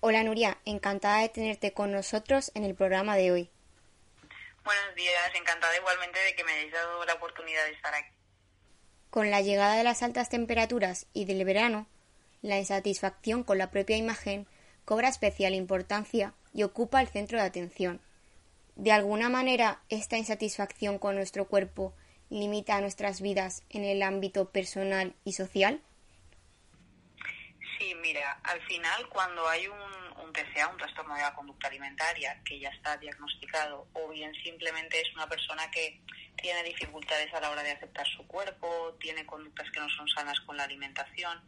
Hola 0.00 0.24
Nuria, 0.24 0.58
encantada 0.64 1.18
de 1.20 1.28
tenerte 1.28 1.74
con 1.74 1.92
nosotros 1.92 2.50
en 2.54 2.64
el 2.64 2.74
programa 2.74 3.16
de 3.16 3.30
hoy. 3.30 3.50
Buenos 4.64 4.94
días, 4.94 5.30
encantada 5.38 5.76
igualmente 5.76 6.18
de 6.20 6.34
que 6.34 6.42
me 6.44 6.52
hayáis 6.52 6.72
dado 6.72 7.04
la 7.04 7.14
oportunidad 7.14 7.66
de 7.66 7.72
estar 7.72 7.94
aquí. 7.94 8.08
Con 9.10 9.30
la 9.30 9.42
llegada 9.42 9.74
de 9.74 9.84
las 9.84 10.02
altas 10.02 10.30
temperaturas 10.30 11.06
y 11.12 11.26
del 11.26 11.44
verano, 11.44 11.86
la 12.40 12.58
insatisfacción 12.58 13.44
con 13.44 13.58
la 13.58 13.70
propia 13.70 13.98
imagen 13.98 14.46
cobra 14.86 15.08
especial 15.08 15.54
importancia 15.54 16.32
y 16.54 16.62
ocupa 16.62 17.02
el 17.02 17.08
centro 17.08 17.38
de 17.38 17.44
atención. 17.44 18.00
De 18.76 18.92
alguna 18.92 19.28
manera, 19.28 19.82
esta 19.90 20.16
insatisfacción 20.16 20.98
con 20.98 21.14
nuestro 21.14 21.46
cuerpo 21.46 21.92
limita 22.30 22.80
nuestras 22.80 23.20
vidas 23.20 23.64
en 23.68 23.84
el 23.84 24.02
ámbito 24.02 24.50
personal 24.50 25.14
y 25.24 25.34
social. 25.34 25.82
Sí, 27.80 27.94
mira, 27.94 28.38
al 28.44 28.60
final 28.66 29.08
cuando 29.08 29.48
hay 29.48 29.66
un, 29.66 30.22
un 30.22 30.32
TCA, 30.34 30.68
un 30.68 30.76
trastorno 30.76 31.14
de 31.14 31.22
la 31.22 31.34
conducta 31.34 31.68
alimentaria, 31.68 32.38
que 32.44 32.58
ya 32.58 32.68
está 32.68 32.98
diagnosticado, 32.98 33.88
o 33.94 34.10
bien 34.10 34.34
simplemente 34.34 35.00
es 35.00 35.10
una 35.14 35.26
persona 35.26 35.70
que 35.70 35.98
tiene 36.36 36.62
dificultades 36.62 37.32
a 37.32 37.40
la 37.40 37.50
hora 37.50 37.62
de 37.62 37.70
aceptar 37.70 38.06
su 38.06 38.26
cuerpo, 38.26 38.98
tiene 39.00 39.24
conductas 39.24 39.70
que 39.70 39.80
no 39.80 39.88
son 39.88 40.06
sanas 40.08 40.38
con 40.40 40.58
la 40.58 40.64
alimentación, 40.64 41.42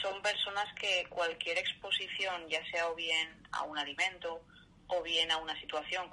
son 0.00 0.22
personas 0.22 0.64
que 0.80 1.04
cualquier 1.10 1.58
exposición, 1.58 2.48
ya 2.48 2.64
sea 2.70 2.88
o 2.88 2.94
bien 2.94 3.28
a 3.52 3.64
un 3.64 3.76
alimento 3.76 4.42
o 4.86 5.02
bien 5.02 5.30
a 5.30 5.36
una 5.36 5.60
situación, 5.60 6.08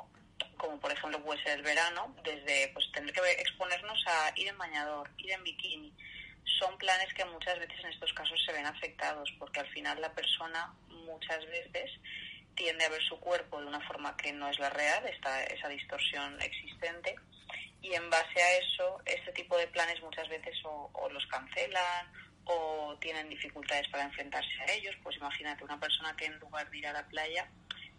como 0.58 0.78
por 0.78 0.92
ejemplo 0.92 1.24
puede 1.24 1.42
ser 1.42 1.58
el 1.58 1.64
verano, 1.64 2.14
desde 2.26 2.68
pues 2.74 2.92
tener 2.92 3.14
que 3.14 3.22
exponernos 3.40 4.04
a 4.08 4.34
ir 4.36 4.50
en 4.50 4.58
bañador, 4.58 5.10
ir 5.20 5.32
en 5.32 5.44
bikini, 5.46 5.94
son 6.60 6.78
planes 6.78 7.14
que 7.14 7.26
muchas 7.26 7.60
veces 7.60 7.80
en 7.84 7.92
estos 7.92 8.14
casos 8.14 8.42
se 8.46 8.54
ven 8.54 8.66
afectados 8.66 9.32
porque 9.40 9.60
al 9.60 9.68
final 9.70 10.00
la 10.02 10.14
persona 10.14 10.74
muchas 10.88 11.46
veces 11.46 11.92
tiende 12.56 12.86
a 12.86 12.90
ver 12.90 13.02
su 13.04 13.20
cuerpo 13.20 13.60
de 13.60 13.68
una 13.68 13.86
forma 13.88 14.16
que 14.18 14.34
no 14.34 14.50
es 14.50 14.60
la 14.60 14.70
real, 14.70 15.06
está 15.08 15.44
esa 15.44 15.68
distorsión 15.70 16.42
existente 16.42 17.16
y 17.82 17.94
en 17.94 18.10
base 18.10 18.42
a 18.42 18.58
eso 18.58 19.02
este 19.06 19.32
tipo 19.34 19.58
de 19.58 19.68
planes 19.68 20.02
muchas 20.02 20.28
veces 20.30 20.56
o, 20.64 21.10
los 21.12 21.26
cancelan 21.28 22.12
o 22.46 22.98
tienen 23.00 23.30
dificultades 23.30 23.88
para 23.90 24.04
enfrentarse 24.04 24.62
a 24.62 24.74
ellos, 24.74 24.96
pues 25.04 25.16
imagínate 25.18 25.64
una 25.64 25.80
persona 25.80 26.16
que 26.16 26.26
en 26.26 26.40
lugar 26.40 26.70
de 26.70 26.78
ir 26.78 26.88
a 26.88 26.94
la 26.94 27.08
playa 27.08 27.50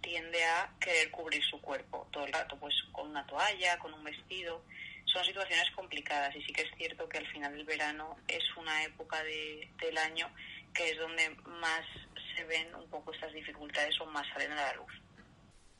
tiende 0.01 0.45
a 0.45 0.71
querer 0.81 1.11
cubrir 1.11 1.43
su 1.45 1.61
cuerpo 1.61 2.09
todo 2.11 2.25
el 2.25 2.33
rato, 2.33 2.59
pues 2.59 2.75
con 2.93 3.11
una 3.11 3.25
toalla, 3.27 3.79
con 3.79 3.95
un 3.95 4.05
vestido. 4.05 4.65
Son 5.13 5.25
situaciones 5.25 5.71
complicadas 5.75 6.35
y 6.35 6.43
sí 6.43 6.53
que 6.53 6.63
es 6.63 6.71
cierto 6.77 7.09
que 7.09 7.19
al 7.19 7.27
final 7.27 7.53
del 7.53 7.65
verano 7.65 8.17
es 8.29 8.43
una 8.57 8.83
época 8.85 9.23
de, 9.23 9.69
del 9.81 9.99
año 9.99 10.29
que 10.75 10.91
es 10.91 10.99
donde 10.99 11.29
más 11.61 11.83
se 12.35 12.45
ven 12.45 12.75
un 12.75 12.89
poco 12.89 13.13
estas 13.13 13.33
dificultades 13.33 14.01
o 14.01 14.07
más 14.07 14.27
salen 14.29 14.53
a 14.53 14.57
la 14.57 14.75
luz. 14.75 14.93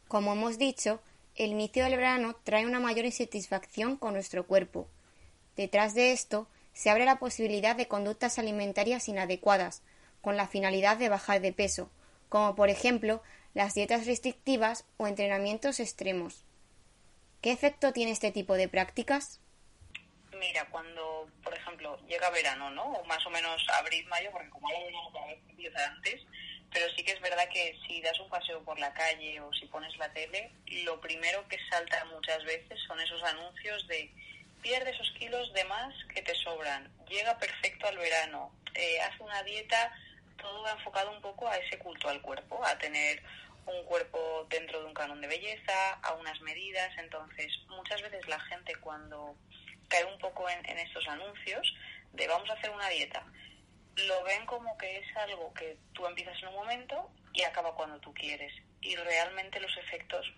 Como 0.09 0.33
hemos 0.33 0.59
dicho, 0.59 1.03
el 1.35 1.53
inicio 1.53 1.85
del 1.85 1.97
verano 1.97 2.37
trae 2.45 2.67
una 2.67 2.81
mayor 2.81 3.07
insatisfacción 3.07 3.97
con 3.97 4.13
nuestro 4.13 4.47
cuerpo. 4.47 4.89
Detrás 5.57 5.95
de 5.95 6.13
esto 6.13 6.47
se 6.75 6.91
abre 6.91 7.07
la 7.07 7.19
posibilidad 7.19 7.75
de 7.75 7.89
conductas 7.89 8.39
alimentarias 8.39 9.09
inadecuadas, 9.09 9.83
con 10.21 10.37
la 10.37 10.47
finalidad 10.47 10.99
de 10.99 11.09
bajar 11.09 11.41
de 11.41 11.53
peso, 11.53 11.91
como 12.29 12.55
por 12.55 12.69
ejemplo 12.69 13.23
las 13.55 13.75
dietas 13.75 14.07
restrictivas 14.07 14.85
o 14.97 15.07
entrenamientos 15.07 15.81
extremos. 15.81 16.45
¿Qué 17.43 17.51
efecto 17.51 17.93
tiene 17.93 18.13
este 18.13 18.31
tipo 18.31 18.55
de 18.55 18.69
prácticas? 18.69 19.41
Mira, 20.39 20.65
cuando, 20.71 21.29
por 21.43 21.53
ejemplo, 21.53 21.99
llega 22.07 22.31
verano, 22.31 22.71
¿no? 22.71 22.85
O 22.85 23.05
más 23.05 23.27
o 23.27 23.31
menos 23.31 23.61
abril, 23.81 24.07
mayo, 24.07 24.31
porque 24.31 24.49
como 24.49 24.69
hay 24.69 24.85
verano 24.85 25.11
cada 25.13 25.27
vez 25.27 25.39
empieza 25.49 25.87
antes, 25.89 26.21
pero 26.73 26.87
sí 26.95 27.03
que 27.03 27.11
es 27.11 27.21
verdad 27.21 27.49
que 27.53 27.77
si 27.87 28.01
das 28.01 28.19
un 28.21 28.31
paseo 28.31 28.63
por 28.63 28.79
la 28.79 28.93
calle 28.95 29.41
o 29.41 29.53
si 29.55 29.67
pones 29.67 29.97
la 29.99 30.13
tele, 30.13 30.53
lo 30.85 31.01
primero 31.01 31.47
que 31.49 31.59
salta 31.69 32.05
muchas 32.05 32.45
veces 32.45 32.79
son 32.87 33.01
esos 33.01 33.23
anuncios 33.25 33.89
de 33.89 34.11
pierde 34.63 34.93
esos 34.93 35.11
kilos 35.19 35.53
de 35.53 35.65
más 35.65 35.93
que 36.15 36.23
te 36.23 36.37
sobran, 36.37 36.89
llega 37.09 37.37
perfecto 37.39 37.89
al 37.89 37.99
verano, 37.99 38.53
eh, 38.75 39.01
hace 39.01 39.21
una 39.21 39.43
dieta, 39.43 39.93
todo 40.41 40.69
enfocado 40.69 41.11
un 41.11 41.21
poco 41.21 41.49
a 41.49 41.57
ese 41.57 41.77
culto 41.79 42.09
al 42.09 42.23
cuerpo, 42.23 42.65
a 42.65 42.79
tener 42.79 43.21
un 43.67 43.85
cuerpo 43.85 44.47
dentro 44.49 44.81
de 44.81 44.87
un 44.87 44.95
canon 44.95 45.21
de 45.21 45.29
belleza, 45.29 45.95
a 46.03 46.15
unas 46.15 46.41
medidas. 46.41 46.91
Entonces, 46.99 47.53
muchas 47.69 48.03
veces 48.03 48.27
la 48.29 48.41
gente 48.41 48.75
cuando 48.77 49.37
cae 49.89 50.05
un 50.05 50.19
poco 50.19 50.49
en, 50.49 50.79
estos 50.79 51.07
anuncios 51.09 51.75
de 52.13 52.27
vamos 52.27 52.49
a 52.51 52.55
hacer 52.55 52.71
una 52.71 52.89
dieta, 52.89 53.25
lo 53.97 54.23
ven 54.25 54.47
como 54.47 54.77
que 54.79 54.99
es 54.99 55.17
algo 55.17 55.53
que 55.55 55.77
tú 55.93 56.07
empiezas 56.07 56.41
en 56.43 56.49
un 56.49 56.55
momento 56.55 57.11
y 57.33 57.43
acaba 57.43 57.75
cuando 57.75 57.99
tú 58.01 58.13
quieres. 58.15 58.53
Y 58.81 58.97
realmente 58.97 59.61
los 59.61 59.77
efectos 59.77 60.33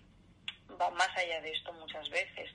van 0.67 0.93
más 0.95 1.15
allá 1.17 1.41
de 1.41 1.51
esto 1.51 1.71
muchas 1.73 2.09
veces. 2.09 2.51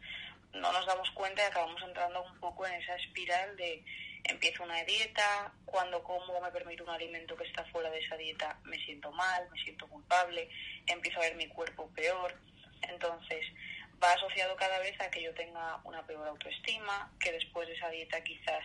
No 0.53 0.73
nos 0.73 0.85
damos 0.87 1.11
cuenta 1.13 1.43
y 1.43 1.47
acabamos 1.47 1.83
entrando 1.83 2.23
un 2.23 2.39
poco 2.41 2.67
en 2.67 2.75
esa 2.75 2.97
espiral 2.97 3.57
de 3.57 3.85
empiezo 4.25 4.63
una 4.63 4.83
dieta, 4.85 5.53
cuando 5.65 6.03
como 6.03 6.41
me 6.41 6.51
permito 6.51 6.85
un 6.85 6.91
alimento 6.91 7.37
que 7.37 7.45
está 7.45 7.65
fuera 7.67 7.91
de 7.91 7.99
esa 7.99 8.17
dieta 8.17 8.59
me 8.65 8.79
siento 8.85 9.13
mal, 9.13 9.49
me 9.51 9.63
siento 9.63 9.89
culpable, 9.89 10.49
empiezo 10.87 11.19
a 11.19 11.23
ver 11.23 11.37
mi 11.37 11.49
cuerpo 11.49 11.89
peor. 11.95 12.35
Entonces, 12.83 13.45
va 14.03 14.13
asociado 14.13 14.57
cada 14.57 14.79
vez 14.79 14.99
a 15.01 15.11
que 15.11 15.23
yo 15.23 15.35
tenga 15.35 15.81
una 15.85 16.07
peor 16.07 16.27
autoestima, 16.29 17.13
que 17.21 17.33
después 17.33 17.69
de 17.69 17.75
esa 17.75 17.91
dieta 17.91 18.23
quizás 18.23 18.65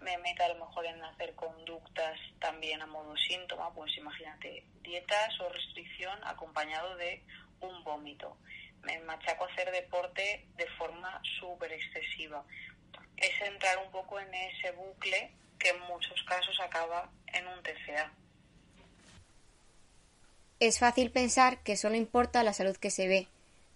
me 0.00 0.18
meta 0.18 0.44
a 0.44 0.48
lo 0.48 0.66
mejor 0.66 0.84
en 0.86 1.02
hacer 1.02 1.34
conductas 1.34 2.18
también 2.38 2.82
a 2.82 2.86
modo 2.86 3.16
síntoma, 3.16 3.72
pues 3.74 3.96
imagínate, 3.96 4.64
dietas 4.82 5.40
o 5.40 5.48
restricción 5.48 6.18
acompañado 6.24 6.96
de 6.96 7.22
un 7.60 7.82
vómito. 7.84 8.36
Me 8.82 8.98
machaco 9.00 9.44
a 9.44 9.52
hacer 9.52 9.70
deporte 9.70 10.46
de 10.56 10.66
forma 10.78 11.22
súper 11.40 11.72
excesiva. 11.72 12.44
Es 13.16 13.40
entrar 13.42 13.78
un 13.78 13.90
poco 13.90 14.18
en 14.20 14.32
ese 14.34 14.72
bucle 14.72 15.30
que 15.58 15.70
en 15.70 15.80
muchos 15.80 16.22
casos 16.24 16.58
acaba 16.60 17.10
en 17.32 17.46
un 17.46 17.62
TCA. 17.62 18.12
Es 20.60 20.78
fácil 20.78 21.10
pensar 21.10 21.58
que 21.58 21.76
solo 21.76 21.96
importa 21.96 22.42
la 22.42 22.52
salud 22.52 22.76
que 22.76 22.90
se 22.90 23.08
ve. 23.08 23.28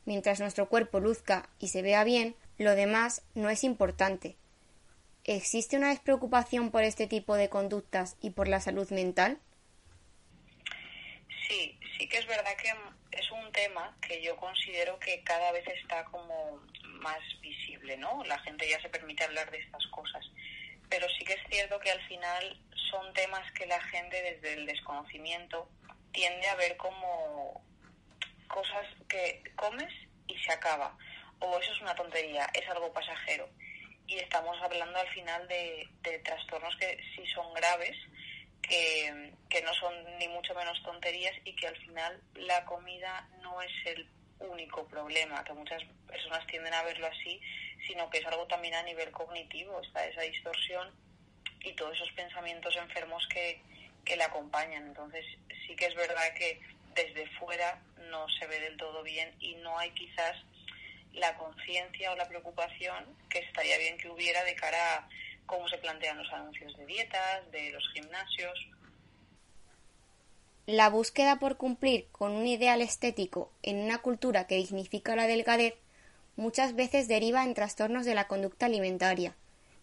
Mientras 0.04 0.40
nuestro 0.40 0.68
cuerpo 0.68 1.00
luzca 1.00 1.48
y 1.58 1.68
se 1.68 1.82
vea 1.82 2.04
bien, 2.04 2.34
lo 2.56 2.74
demás 2.74 3.22
no 3.34 3.50
es 3.50 3.64
importante. 3.64 4.36
¿Existe 5.24 5.76
una 5.76 5.90
despreocupación 5.90 6.70
por 6.70 6.84
este 6.84 7.06
tipo 7.06 7.34
de 7.34 7.50
conductas 7.50 8.16
y 8.22 8.30
por 8.30 8.48
la 8.48 8.60
salud 8.60 8.88
mental? 8.90 9.38
Sí, 11.46 11.78
sí 11.98 12.08
que 12.08 12.18
es 12.18 12.26
verdad 12.26 12.56
que 12.56 12.72
es 13.18 13.30
un 13.32 13.52
tema 13.52 13.94
que 14.00 14.22
yo 14.22 14.36
considero 14.36 14.98
que 14.98 15.22
cada 15.24 15.52
vez 15.52 15.66
está 15.68 16.04
como 16.04 16.60
más 17.00 17.20
visible, 17.40 17.96
¿no? 17.96 18.22
La 18.24 18.38
gente 18.40 18.68
ya 18.68 18.80
se 18.80 18.88
permite 18.88 19.24
hablar 19.24 19.50
de 19.50 19.58
estas 19.58 19.86
cosas. 19.88 20.24
Pero 20.88 21.06
sí 21.10 21.24
que 21.24 21.34
es 21.34 21.42
cierto 21.50 21.78
que 21.80 21.90
al 21.90 22.00
final 22.08 22.60
son 22.90 23.12
temas 23.12 23.50
que 23.52 23.66
la 23.66 23.80
gente 23.82 24.22
desde 24.22 24.54
el 24.54 24.66
desconocimiento 24.66 25.68
tiende 26.12 26.48
a 26.48 26.56
ver 26.56 26.76
como 26.76 27.62
cosas 28.48 28.86
que 29.08 29.42
comes 29.56 29.92
y 30.26 30.38
se 30.38 30.52
acaba. 30.52 30.96
O 31.40 31.58
eso 31.58 31.72
es 31.72 31.80
una 31.82 31.94
tontería, 31.94 32.48
es 32.54 32.68
algo 32.68 32.92
pasajero 32.92 33.48
y 34.08 34.16
estamos 34.16 34.56
hablando 34.62 34.98
al 34.98 35.08
final 35.08 35.46
de, 35.46 35.86
trastornos 36.24 36.74
que 36.76 36.98
sí 37.14 37.24
son 37.34 37.52
graves, 37.52 37.94
que, 38.62 39.32
que, 39.50 39.62
no 39.62 39.72
son 39.74 39.94
ni 40.18 40.26
mucho 40.28 40.54
menos 40.54 40.82
tonterías 40.82 41.34
y 41.44 41.54
que 41.54 41.68
al 41.68 41.76
final 41.76 42.20
la 42.34 42.64
comida 42.64 43.28
no 43.42 43.60
es 43.60 43.70
el 43.84 44.08
único 44.40 44.86
problema, 44.86 45.44
que 45.44 45.52
muchas 45.52 45.82
personas 46.06 46.46
tienden 46.46 46.74
a 46.74 46.82
verlo 46.82 47.06
así, 47.06 47.40
sino 47.86 48.08
que 48.10 48.18
es 48.18 48.26
algo 48.26 48.46
también 48.46 48.74
a 48.74 48.82
nivel 48.82 49.10
cognitivo, 49.10 49.80
está 49.80 50.06
esa 50.06 50.22
distorsión 50.22 50.90
y 51.60 51.72
todos 51.72 51.94
esos 51.94 52.10
pensamientos 52.12 52.76
enfermos 52.76 53.26
que, 53.28 53.60
que 54.04 54.16
la 54.16 54.26
acompañan. 54.26 54.86
Entonces 54.86 55.24
sí 55.66 55.74
que 55.76 55.86
es 55.86 55.94
verdad 55.94 56.34
que 56.34 56.60
desde 56.94 57.26
fuera 57.38 57.80
no 58.10 58.28
se 58.28 58.46
ve 58.46 58.60
del 58.60 58.76
todo 58.76 59.02
bien 59.02 59.34
y 59.40 59.54
no 59.56 59.78
hay 59.78 59.90
quizás 59.90 60.36
la 61.12 61.36
conciencia 61.36 62.12
o 62.12 62.16
la 62.16 62.28
preocupación 62.28 63.04
que 63.28 63.40
estaría 63.40 63.78
bien 63.78 63.98
que 63.98 64.08
hubiera 64.08 64.42
de 64.44 64.54
cara 64.54 64.96
a 64.96 65.08
cómo 65.46 65.68
se 65.68 65.78
plantean 65.78 66.18
los 66.18 66.32
anuncios 66.32 66.76
de 66.76 66.86
dietas, 66.86 67.50
de 67.50 67.70
los 67.70 67.84
gimnasios. 67.92 68.66
La 70.68 70.90
búsqueda 70.90 71.38
por 71.38 71.56
cumplir 71.56 72.08
con 72.12 72.32
un 72.32 72.46
ideal 72.46 72.82
estético 72.82 73.50
en 73.62 73.78
una 73.78 74.02
cultura 74.02 74.46
que 74.46 74.56
dignifica 74.56 75.16
la 75.16 75.26
delgadez 75.26 75.76
muchas 76.36 76.76
veces 76.76 77.08
deriva 77.08 77.42
en 77.42 77.54
trastornos 77.54 78.04
de 78.04 78.14
la 78.14 78.26
conducta 78.26 78.66
alimentaria, 78.66 79.34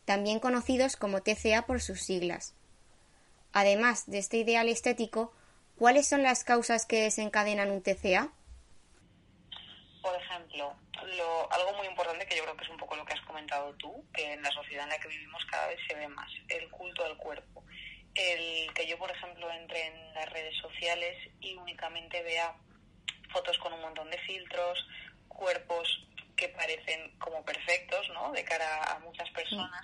también 0.05 0.39
conocidos 0.39 0.95
como 0.95 1.23
TCA 1.23 1.65
por 1.65 1.81
sus 1.81 2.03
siglas. 2.03 2.53
Además 3.51 4.05
de 4.05 4.19
este 4.19 4.37
ideal 4.37 4.69
estético, 4.69 5.33
¿cuáles 5.75 6.07
son 6.07 6.21
las 6.21 6.43
causas 6.43 6.85
que 6.85 7.01
desencadenan 7.01 7.71
un 7.71 7.81
TCA? 7.81 8.29
Por 10.03 10.15
ejemplo, 10.21 10.71
lo, 11.17 11.51
algo 11.51 11.77
muy 11.77 11.87
importante 11.87 12.27
que 12.27 12.37
yo 12.37 12.43
creo 12.43 12.55
que 12.57 12.63
es 12.63 12.69
un 12.69 12.77
poco 12.77 12.95
lo 12.95 13.05
que 13.05 13.13
has 13.13 13.21
comentado 13.21 13.73
tú, 13.79 14.05
que 14.13 14.33
en 14.33 14.43
la 14.43 14.51
sociedad 14.51 14.83
en 14.83 14.91
la 14.91 14.99
que 14.99 15.07
vivimos 15.07 15.43
cada 15.49 15.65
vez 15.65 15.79
se 15.87 15.95
ve 15.95 16.07
más, 16.09 16.31
el 16.49 16.69
culto 16.69 17.03
al 17.03 17.17
cuerpo. 17.17 17.63
El 18.15 18.73
que 18.73 18.87
yo, 18.87 18.97
por 18.97 19.11
ejemplo, 19.11 19.51
entre 19.51 19.87
en 19.87 20.13
las 20.13 20.29
redes 20.29 20.55
sociales 20.57 21.17
y 21.41 21.53
únicamente 21.55 22.23
vea 22.23 22.55
fotos 23.31 23.57
con 23.57 23.73
un 23.73 23.81
montón 23.81 24.09
de 24.09 24.17
filtros, 24.19 24.87
cuerpos 25.27 26.07
que 26.35 26.49
parecen 26.49 27.17
como 27.19 27.43
perfectos, 27.43 28.09
¿no? 28.09 28.31
De 28.31 28.43
cara 28.43 28.83
a 28.83 28.99
muchas 28.99 29.29
personas. 29.31 29.81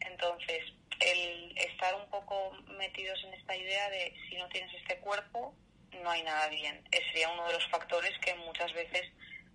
Entonces, 0.00 0.72
el 1.00 1.56
estar 1.56 1.94
un 1.94 2.08
poco 2.10 2.52
metidos 2.78 3.22
en 3.24 3.34
esta 3.34 3.56
idea 3.56 3.88
de 3.90 4.14
si 4.28 4.36
no 4.36 4.48
tienes 4.48 4.72
este 4.74 4.98
cuerpo, 4.98 5.54
no 6.02 6.10
hay 6.10 6.22
nada 6.22 6.48
bien. 6.48 6.82
Ese 6.90 7.04
sería 7.08 7.30
uno 7.30 7.46
de 7.46 7.54
los 7.54 7.68
factores 7.68 8.16
que 8.18 8.34
muchas 8.34 8.72
veces 8.72 9.10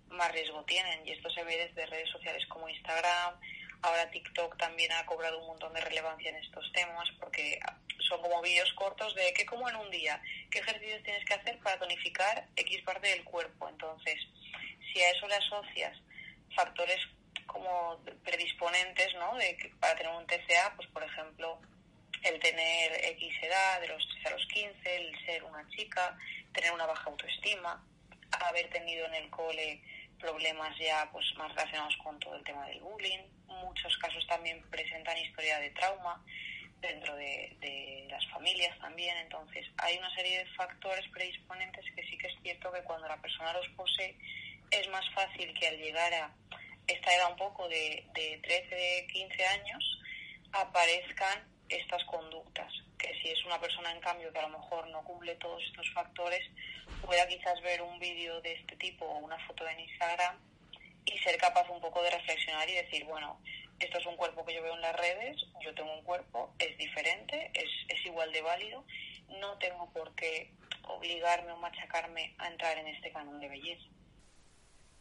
más 0.08 0.30
riesgo 0.32 0.64
tienen. 0.64 1.06
Y 1.06 1.12
esto 1.12 1.30
se 1.30 1.44
ve 1.44 1.56
desde 1.56 1.86
redes 1.86 2.10
sociales 2.10 2.44
como 2.46 2.68
Instagram. 2.68 3.40
Ahora 3.82 4.10
TikTok 4.10 4.56
también 4.56 4.90
ha 4.92 5.06
cobrado 5.06 5.38
un 5.38 5.46
montón 5.46 5.72
de 5.72 5.80
relevancia 5.80 6.30
en 6.30 6.36
estos 6.36 6.70
temas 6.72 7.08
porque 7.20 7.60
son 8.00 8.20
como 8.20 8.42
vídeos 8.42 8.72
cortos 8.72 9.14
de 9.14 9.32
qué 9.34 9.46
como 9.46 9.68
en 9.68 9.76
un 9.76 9.90
día, 9.90 10.20
qué 10.50 10.58
ejercicios 10.58 11.02
tienes 11.02 11.24
que 11.24 11.34
hacer 11.34 11.58
para 11.60 11.78
tonificar 11.78 12.48
X 12.56 12.82
parte 12.82 13.08
del 13.08 13.24
cuerpo. 13.24 13.68
Entonces, 13.68 14.16
si 14.92 15.00
a 15.00 15.10
eso 15.10 15.28
le 15.28 15.36
asocias 15.36 15.96
factores 16.56 16.98
como 17.46 18.02
predisponentes 18.24 19.14
¿no? 19.14 19.36
de, 19.36 19.72
para 19.78 19.96
tener 19.96 20.12
un 20.12 20.26
TCA, 20.26 20.74
pues 20.76 20.88
por 20.88 21.02
ejemplo, 21.02 21.60
el 22.22 22.40
tener 22.40 23.04
X 23.04 23.34
edad, 23.42 23.80
de 23.80 23.88
los 23.88 24.08
3 24.08 24.26
a 24.26 24.30
los 24.30 24.46
15, 24.46 24.96
el 24.96 25.26
ser 25.26 25.44
una 25.44 25.68
chica, 25.70 26.16
tener 26.52 26.72
una 26.72 26.86
baja 26.86 27.10
autoestima, 27.10 27.84
haber 28.48 28.68
tenido 28.70 29.06
en 29.06 29.14
el 29.14 29.30
cole 29.30 29.80
problemas 30.18 30.76
ya 30.78 31.08
pues 31.12 31.26
más 31.36 31.50
relacionados 31.54 31.96
con 31.98 32.18
todo 32.18 32.34
el 32.36 32.44
tema 32.44 32.66
del 32.66 32.80
bullying. 32.80 33.20
Muchos 33.46 33.96
casos 33.98 34.26
también 34.26 34.62
presentan 34.70 35.18
historia 35.18 35.58
de 35.58 35.70
trauma 35.70 36.22
dentro 36.80 37.14
de, 37.16 37.56
de, 37.60 38.06
las 38.10 38.24
familias 38.28 38.78
también. 38.78 39.16
Entonces, 39.18 39.66
hay 39.78 39.98
una 39.98 40.14
serie 40.14 40.38
de 40.38 40.46
factores 40.52 41.06
predisponentes 41.08 41.84
que 41.94 42.02
sí 42.04 42.16
que 42.18 42.28
es 42.28 42.34
cierto 42.42 42.72
que 42.72 42.82
cuando 42.82 43.08
la 43.08 43.20
persona 43.20 43.52
los 43.52 43.68
posee 43.70 44.16
es 44.70 44.88
más 44.90 45.08
fácil 45.14 45.52
que 45.54 45.68
al 45.68 45.78
llegar 45.78 46.12
a 46.14 46.30
esta 46.86 47.14
edad 47.14 47.30
un 47.30 47.36
poco 47.36 47.68
de, 47.68 48.06
de 48.14 48.40
13, 48.42 49.06
15 49.12 49.46
años 49.46 50.00
aparezcan 50.52 51.46
estas 51.68 52.04
conductas. 52.04 52.72
Que 52.98 53.14
si 53.22 53.28
es 53.28 53.44
una 53.44 53.60
persona, 53.60 53.92
en 53.92 54.00
cambio, 54.00 54.32
que 54.32 54.38
a 54.38 54.48
lo 54.48 54.58
mejor 54.58 54.88
no 54.88 55.02
cumple 55.04 55.34
todos 55.36 55.62
estos 55.64 55.90
factores, 55.92 56.42
pueda 57.04 57.26
quizás 57.26 57.60
ver 57.62 57.82
un 57.82 57.98
vídeo 57.98 58.40
de 58.42 58.52
este 58.52 58.76
tipo 58.76 59.04
o 59.04 59.18
una 59.18 59.38
foto 59.46 59.66
en 59.68 59.80
Instagram 59.80 60.36
y 61.04 61.18
ser 61.18 61.38
capaz 61.38 61.68
un 61.70 61.80
poco 61.80 62.02
de 62.02 62.10
reflexionar 62.10 62.68
y 62.68 62.74
decir, 62.74 63.04
bueno, 63.04 63.40
esto 63.80 63.98
es 63.98 64.06
un 64.06 64.16
cuerpo 64.16 64.44
que 64.44 64.54
yo 64.54 64.62
veo 64.62 64.74
en 64.74 64.80
las 64.80 64.96
redes, 64.96 65.36
yo 65.60 65.74
tengo 65.74 65.92
un 65.92 66.02
cuerpo, 66.02 66.52
es 66.58 66.76
diferente, 66.76 67.50
es, 67.54 67.70
es 67.88 68.06
igual 68.06 68.32
de 68.32 68.42
válido, 68.42 68.84
no 69.40 69.56
tengo 69.58 69.90
por 69.92 70.14
qué 70.14 70.50
obligarme 70.88 71.52
o 71.52 71.56
machacarme 71.58 72.34
a 72.38 72.48
entrar 72.48 72.78
en 72.78 72.88
este 72.88 73.12
canon 73.12 73.40
de 73.40 73.48
belleza. 73.48 73.84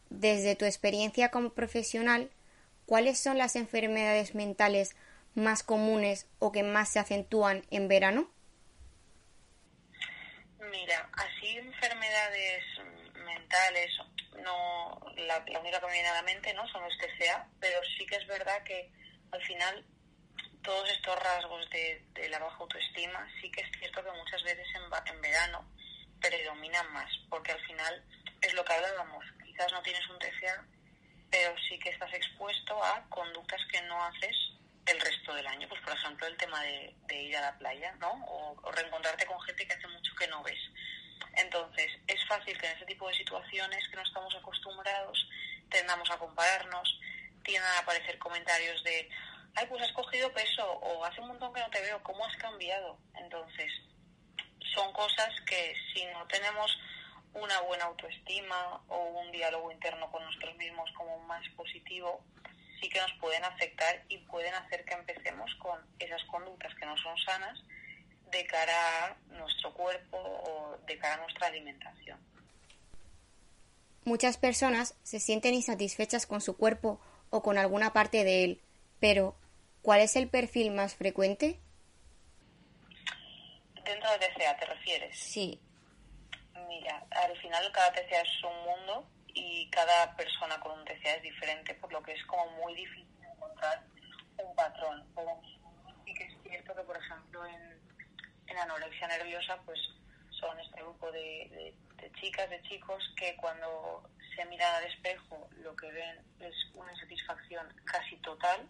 Desde 0.09 0.55
tu 0.55 0.65
experiencia 0.65 1.31
como 1.31 1.51
profesional, 1.51 2.29
¿cuáles 2.85 3.19
son 3.19 3.37
las 3.37 3.55
enfermedades 3.55 4.35
mentales 4.35 4.95
más 5.35 5.63
comunes 5.63 6.27
o 6.39 6.51
que 6.51 6.63
más 6.63 6.89
se 6.89 6.99
acentúan 6.99 7.63
en 7.71 7.87
verano? 7.87 8.29
Mira, 10.71 11.09
así 11.13 11.57
enfermedades 11.57 12.63
mentales, 13.13 13.91
no 14.43 14.99
la, 15.15 15.43
única 15.59 15.79
que 15.79 15.85
me 15.85 15.93
viene 15.93 16.09
a 16.09 16.15
la 16.15 16.21
mente 16.23 16.53
no 16.53 16.67
son 16.69 16.83
los 16.83 16.97
TCA, 16.97 17.47
pero 17.59 17.79
sí 17.97 18.05
que 18.05 18.15
es 18.15 18.27
verdad 18.27 18.63
que 18.63 18.89
al 19.31 19.41
final 19.43 19.85
todos 20.61 20.89
estos 20.89 21.17
rasgos 21.23 21.69
de, 21.69 22.03
de 22.13 22.29
la 22.29 22.39
baja 22.39 22.57
autoestima 22.59 23.29
sí 23.39 23.49
que 23.51 23.61
es 23.61 23.71
cierto 23.79 24.03
que 24.03 24.11
muchas 24.11 24.43
veces 24.43 24.67
en, 24.75 25.15
en 25.15 25.21
verano 25.21 25.65
predominan 26.19 26.91
más, 26.91 27.11
porque 27.29 27.51
al 27.51 27.61
final 27.61 28.03
es 28.41 28.53
lo 28.53 28.65
que 28.65 28.73
hablábamos, 28.73 29.25
quizás 29.45 29.71
no 29.71 29.81
tienes 29.81 30.07
un 30.09 30.19
TCA, 30.19 30.65
pero 31.31 31.55
sí 31.69 31.79
que 31.79 31.89
estás 31.89 32.13
expuesto 32.13 32.83
a 32.83 33.07
conductas 33.09 33.61
que 33.71 33.81
no 33.83 34.03
haces 34.03 34.35
el 34.87 34.99
resto 34.99 35.33
del 35.33 35.47
año. 35.47 35.67
Pues, 35.67 35.81
por 35.81 35.93
ejemplo, 35.93 36.27
el 36.27 36.37
tema 36.37 36.61
de, 36.63 36.95
de 37.07 37.21
ir 37.23 37.37
a 37.37 37.41
la 37.41 37.57
playa, 37.57 37.93
¿no? 37.99 38.11
O, 38.27 38.55
o, 38.61 38.71
reencontrarte 38.71 39.25
con 39.25 39.39
gente 39.41 39.67
que 39.67 39.73
hace 39.73 39.87
mucho 39.87 40.15
que 40.15 40.27
no 40.27 40.43
ves. 40.43 40.59
Entonces, 41.33 41.91
es 42.07 42.27
fácil 42.27 42.57
que 42.57 42.67
en 42.67 42.75
ese 42.75 42.85
tipo 42.85 43.07
de 43.07 43.15
situaciones 43.15 43.87
que 43.89 43.95
no 43.95 44.01
estamos 44.01 44.33
acostumbrados 44.35 45.27
tendamos 45.69 46.09
a 46.09 46.17
compararnos, 46.17 46.99
tiendan 47.43 47.71
a 47.75 47.79
aparecer 47.79 48.17
comentarios 48.17 48.83
de, 48.83 49.09
ay, 49.55 49.65
pues 49.67 49.81
has 49.81 49.91
cogido 49.91 50.31
peso, 50.33 50.63
o 50.65 51.03
hace 51.05 51.21
un 51.21 51.27
montón 51.27 51.53
que 51.53 51.59
no 51.59 51.69
te 51.69 51.81
veo, 51.81 52.01
¿cómo 52.03 52.25
has 52.25 52.35
cambiado? 52.37 52.97
Entonces, 53.15 53.71
son 54.73 54.91
cosas 54.93 55.29
que 55.45 55.75
si 55.93 56.05
no 56.05 56.25
tenemos 56.27 56.77
una 57.33 57.59
buena 57.61 57.85
autoestima 57.85 58.81
o 58.87 58.97
un 59.21 59.31
diálogo 59.31 59.71
interno 59.71 60.09
con 60.11 60.23
nosotros 60.23 60.55
mismos 60.57 60.89
como 60.95 61.19
más 61.19 61.47
positivo, 61.55 62.23
sí 62.79 62.89
que 62.89 62.99
nos 62.99 63.11
pueden 63.13 63.43
afectar 63.43 64.03
y 64.09 64.17
pueden 64.19 64.53
hacer 64.53 64.85
que 64.85 64.93
empecemos 64.93 65.53
con 65.55 65.79
esas 65.99 66.23
conductas 66.25 66.73
que 66.75 66.85
no 66.85 66.97
son 66.97 67.17
sanas 67.17 67.59
de 68.31 68.45
cara 68.45 69.05
a 69.05 69.17
nuestro 69.29 69.73
cuerpo 69.73 70.17
o 70.17 70.77
de 70.85 70.97
cara 70.97 71.15
a 71.15 71.21
nuestra 71.21 71.47
alimentación. 71.47 72.19
Muchas 74.03 74.37
personas 74.37 74.95
se 75.03 75.19
sienten 75.19 75.53
insatisfechas 75.53 76.25
con 76.25 76.41
su 76.41 76.55
cuerpo 76.57 76.99
o 77.29 77.41
con 77.41 77.57
alguna 77.57 77.93
parte 77.93 78.23
de 78.23 78.43
él, 78.43 78.61
pero 78.99 79.35
¿cuál 79.81 80.01
es 80.01 80.15
el 80.15 80.29
perfil 80.29 80.71
más 80.71 80.95
frecuente? 80.95 81.59
Dentro 83.83 84.09
de 84.11 84.19
TCA, 84.19 84.57
¿te 84.57 84.65
refieres? 84.65 85.17
Sí. 85.17 85.59
Mira, 86.67 87.05
al 87.11 87.37
final 87.37 87.71
cada 87.71 87.91
TCA 87.93 88.21
es 88.21 88.43
un 88.43 88.65
mundo 88.65 89.07
y 89.37 89.69
cada 89.69 90.15
persona 90.15 90.59
con 90.59 90.79
un 90.79 90.85
TCA 90.85 91.13
es 91.15 91.21
diferente, 91.21 91.75
por 91.75 91.91
lo 91.93 92.01
que 92.01 92.13
es 92.13 92.25
como 92.25 92.49
muy 92.51 92.73
difícil 92.73 93.23
encontrar 93.23 93.83
un 94.37 94.55
patrón. 94.55 95.05
Pero 95.15 95.39
sí 96.03 96.13
que 96.13 96.23
es 96.23 96.33
cierto 96.43 96.75
que, 96.75 96.81
por 96.81 96.97
ejemplo, 96.97 97.45
en, 97.45 97.79
en 98.47 98.57
anorexia 98.57 99.07
nerviosa, 99.07 99.59
pues 99.63 99.79
son 100.31 100.59
este 100.59 100.81
grupo 100.81 101.11
de, 101.11 101.75
de, 101.97 102.11
chicas, 102.13 102.49
de 102.49 102.61
chicos, 102.63 103.03
que 103.15 103.35
cuando 103.35 104.09
se 104.35 104.43
miran 104.45 104.75
al 104.75 104.85
espejo 104.85 105.47
lo 105.57 105.75
que 105.75 105.91
ven 105.91 106.17
es 106.39 106.55
una 106.73 106.91
insatisfacción 106.93 107.67
casi 107.85 108.17
total 108.17 108.67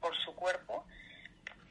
por 0.00 0.16
su 0.24 0.34
cuerpo, 0.34 0.84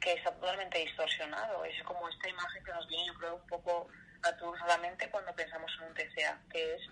que 0.00 0.14
está 0.14 0.32
totalmente 0.32 0.78
distorsionado. 0.78 1.64
Es 1.66 1.82
como 1.84 2.08
esta 2.08 2.28
imagen 2.28 2.64
que 2.64 2.72
nos 2.72 2.86
viene, 2.88 3.06
yo 3.06 3.14
creo, 3.14 3.34
un 3.36 3.46
poco 3.46 3.88
a 4.22 5.10
cuando 5.10 5.34
pensamos 5.34 5.70
en 5.78 5.88
un 5.88 5.94
TCA, 5.94 6.40
que 6.50 6.74
es 6.74 6.82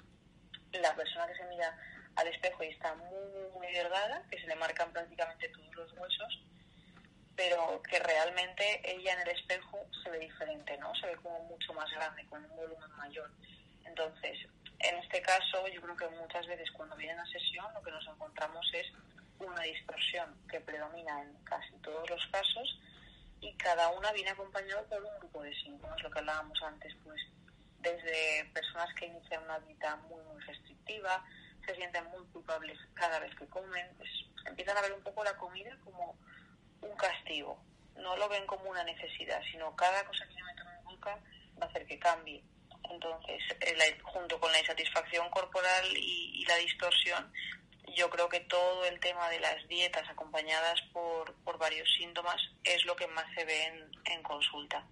la 0.73 0.95
persona 0.95 1.27
que 1.27 1.37
se 1.37 1.45
mira 1.45 1.77
al 2.17 2.27
espejo 2.29 2.65
y 2.65 2.69
está 2.69 2.95
muy, 2.95 3.51
muy 3.55 3.73
delgada, 3.73 4.23
que 4.31 4.41
se 4.41 4.47
le 4.47 4.57
marcan 4.57 4.93
prácticamente 4.93 5.49
todos 5.49 5.75
los 5.75 5.93
huesos, 5.93 6.41
pero 7.37 7.81
que 7.83 7.99
realmente 8.01 8.83
ella 8.85 9.13
en 9.13 9.21
el 9.21 9.29
espejo 9.29 9.87
se 10.03 10.11
ve 10.11 10.19
diferente, 10.19 10.77
¿no? 10.79 10.95
Se 10.97 11.07
ve 11.07 11.17
como 11.17 11.41
mucho 11.45 11.73
más 11.73 11.91
grande, 11.93 12.27
con 12.27 12.45
un 12.45 12.57
volumen 12.57 12.91
mayor. 12.97 13.31
Entonces, 13.85 14.39
en 14.81 14.97
este 14.97 15.23
caso, 15.23 15.67
yo 15.69 15.81
creo 15.81 15.97
que 15.97 16.09
muchas 16.17 16.47
veces 16.47 16.71
cuando 16.73 16.97
vienen 16.97 17.19
a 17.19 17.27
sesión 17.27 17.73
lo 17.75 17.83
que 17.83 17.91
nos 17.91 18.07
encontramos 18.07 18.69
es 18.75 18.87
una 19.39 19.63
distorsión 19.63 20.37
que 20.49 20.61
predomina 20.61 21.23
en 21.23 21.33
casi 21.45 21.73
todos 21.83 22.09
los 22.11 22.27
casos 22.33 22.81
y 23.41 23.55
cada 23.55 23.91
una 23.91 24.13
viene 24.13 24.31
acompañada 24.31 24.83
por 24.83 25.03
un 25.03 25.19
grupo 25.21 25.43
de 25.43 25.55
síntomas, 25.55 26.03
lo 26.03 26.11
que 26.11 26.19
hablábamos 26.19 26.61
antes, 26.63 26.93
pues 27.05 27.21
desde 27.79 28.45
personas 28.53 28.93
que 28.95 29.07
inician 29.07 29.43
una 29.45 29.59
dieta 29.61 29.97
muy, 30.09 30.23
muy 30.25 30.41
restrictiva, 30.43 31.25
se 31.67 31.75
sienten 31.75 32.05
muy 32.07 32.25
culpables 32.27 32.79
cada 32.95 33.19
vez 33.21 33.35
que 33.37 33.47
comen, 33.47 33.87
pues 33.97 34.09
empiezan 34.47 34.77
a 34.77 34.83
ver 34.83 34.93
un 34.93 35.03
poco 35.03 35.23
la 35.25 35.37
comida 35.37 35.77
como 35.85 36.19
un 36.81 36.97
castigo, 36.97 37.63
no 37.97 38.17
lo 38.17 38.29
ven 38.29 38.47
como 38.47 38.71
una 38.71 38.85
necesidad, 38.85 39.41
sino 39.51 39.75
cada 39.77 40.05
cosa 40.05 40.27
que 40.27 40.35
se 40.35 40.43
meten 40.43 40.67
en 40.69 40.85
boca 40.85 41.19
va 41.61 41.67
a 41.67 41.69
hacer 41.69 41.87
que 41.87 41.99
cambie. 41.99 42.43
Entonces, 42.91 43.43
la, 43.77 43.85
junto 44.03 44.41
con 44.41 44.51
la 44.51 44.61
insatisfacción 44.61 45.29
corporal 45.31 45.87
y, 45.95 46.45
la 46.47 46.57
distorsión, 46.57 47.31
yo 47.95 48.09
creo 48.09 48.29
que 48.29 48.41
todo 48.41 48.87
el 48.87 48.99
tema 49.01 49.29
de 49.29 49.41
las 49.41 49.67
dietas 49.69 50.09
acompañadas 50.09 50.81
por, 50.93 51.37
varios 51.59 51.93
síntomas 51.99 52.41
es 52.63 52.85
lo 52.85 52.95
que 52.95 53.09
más 53.09 53.27
se 53.35 53.45
ve 53.45 53.91
en 54.05 54.23
consulta. 54.23 54.87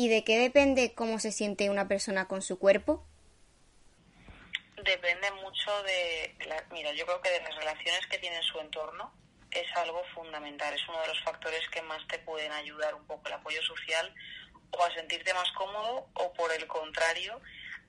¿Y 0.00 0.08
de 0.08 0.24
qué 0.24 0.38
depende 0.38 0.94
cómo 0.94 1.18
se 1.18 1.30
siente 1.30 1.68
una 1.68 1.86
persona 1.86 2.26
con 2.26 2.40
su 2.40 2.58
cuerpo? 2.58 3.06
Depende 4.82 5.30
mucho 5.32 5.82
de, 5.82 6.34
la, 6.46 6.64
mira, 6.72 6.90
yo 6.94 7.04
creo 7.04 7.20
que 7.20 7.28
de 7.28 7.42
las 7.42 7.54
relaciones 7.54 8.06
que 8.06 8.16
tiene 8.16 8.36
en 8.36 8.42
su 8.42 8.58
entorno 8.60 9.12
es 9.50 9.66
algo 9.76 10.02
fundamental, 10.14 10.72
es 10.72 10.88
uno 10.88 11.02
de 11.02 11.08
los 11.08 11.22
factores 11.22 11.68
que 11.68 11.82
más 11.82 12.00
te 12.08 12.18
pueden 12.18 12.50
ayudar 12.50 12.94
un 12.94 13.06
poco 13.06 13.28
el 13.28 13.34
apoyo 13.34 13.60
social 13.60 14.14
o 14.70 14.82
a 14.82 14.94
sentirte 14.94 15.34
más 15.34 15.52
cómodo 15.52 16.08
o 16.14 16.32
por 16.32 16.50
el 16.50 16.66
contrario 16.66 17.38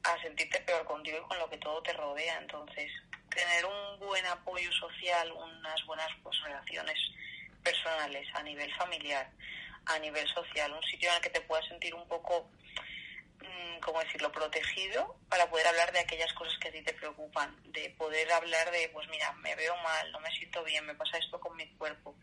a 0.03 0.21
sentirte 0.21 0.59
peor 0.63 0.83
contigo 0.83 1.17
y 1.17 1.27
con 1.29 1.39
lo 1.39 1.49
que 1.49 1.59
todo 1.59 1.81
te 1.81 1.93
rodea. 1.93 2.39
Entonces, 2.39 2.91
tener 3.33 3.65
un 3.65 3.99
buen 3.99 4.25
apoyo 4.25 4.69
social, 4.73 5.31
unas 5.31 5.85
buenas 5.85 6.09
pues, 6.23 6.35
relaciones 6.43 6.99
personales 7.63 8.27
a 8.33 8.43
nivel 8.43 8.69
familiar, 8.75 9.31
a 9.85 9.99
nivel 9.99 10.27
social, 10.27 10.73
un 10.73 10.83
sitio 10.83 11.09
en 11.09 11.15
el 11.15 11.21
que 11.21 11.29
te 11.29 11.41
puedas 11.41 11.65
sentir 11.67 11.93
un 11.95 12.07
poco, 12.07 12.49
mmm, 13.39 13.79
¿cómo 13.79 13.99
decirlo?, 13.99 14.31
protegido 14.31 15.15
para 15.29 15.49
poder 15.49 15.67
hablar 15.67 15.91
de 15.91 15.99
aquellas 15.99 16.31
cosas 16.33 16.57
que 16.59 16.69
a 16.69 16.71
ti 16.71 16.81
te 16.81 16.93
preocupan, 16.93 17.55
de 17.71 17.89
poder 17.91 18.31
hablar 18.31 18.71
de, 18.71 18.89
pues 18.89 19.07
mira, 19.09 19.31
me 19.33 19.55
veo 19.55 19.75
mal, 19.77 20.11
no 20.11 20.19
me 20.19 20.31
siento 20.31 20.63
bien, 20.63 20.85
me 20.85 20.95
pasa 20.95 21.17
esto 21.17 21.39
con 21.39 21.55
mi 21.55 21.67
cuerpo. 21.75 22.15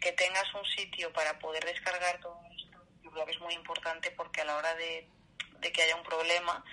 Que 0.00 0.12
tengas 0.12 0.52
un 0.54 0.64
sitio 0.64 1.12
para 1.12 1.38
poder 1.38 1.64
descargar 1.64 2.20
todo 2.20 2.38
esto, 2.56 2.78
yo 3.02 3.10
creo 3.10 3.26
que 3.26 3.32
es 3.32 3.40
muy 3.40 3.54
importante 3.54 4.10
porque 4.10 4.42
a 4.42 4.44
la 4.44 4.56
hora 4.56 4.74
de, 4.74 5.08
de 5.60 5.72
que 5.72 5.82
haya 5.82 5.96
un 5.96 6.02
problema, 6.02 6.64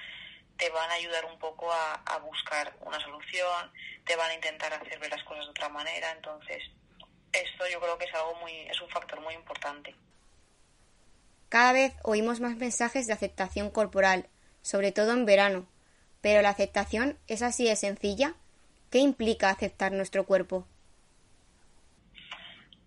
te 0.57 0.69
van 0.71 0.89
a 0.91 0.95
ayudar 0.95 1.23
un 1.25 1.39
poco 1.39 1.71
a, 1.71 1.93
a, 1.93 2.17
buscar 2.17 2.75
una 2.81 2.99
solución, 2.99 3.71
te 4.05 4.17
van 4.17 4.29
a 4.29 4.33
intentar 4.33 4.73
hacer 4.73 4.99
ver 4.99 5.09
las 5.09 5.23
cosas 5.23 5.45
de 5.45 5.51
otra 5.51 5.69
manera, 5.69 6.11
entonces 6.11 6.61
esto 7.31 7.67
yo 7.71 7.79
creo 7.79 7.97
que 7.97 8.05
es 8.05 8.13
algo 8.13 8.35
muy, 8.35 8.51
es 8.69 8.81
un 8.81 8.89
factor 8.89 9.21
muy 9.21 9.33
importante. 9.35 9.95
Cada 11.49 11.73
vez 11.73 11.93
oímos 12.03 12.39
más 12.39 12.55
mensajes 12.57 13.07
de 13.07 13.13
aceptación 13.13 13.71
corporal, 13.71 14.27
sobre 14.61 14.91
todo 14.91 15.13
en 15.13 15.25
verano. 15.25 15.67
Pero 16.21 16.41
la 16.41 16.49
aceptación 16.49 17.17
es 17.27 17.41
así 17.41 17.65
de 17.65 17.75
sencilla. 17.75 18.35
¿Qué 18.91 18.99
implica 18.99 19.49
aceptar 19.49 19.91
nuestro 19.91 20.25
cuerpo? 20.25 20.67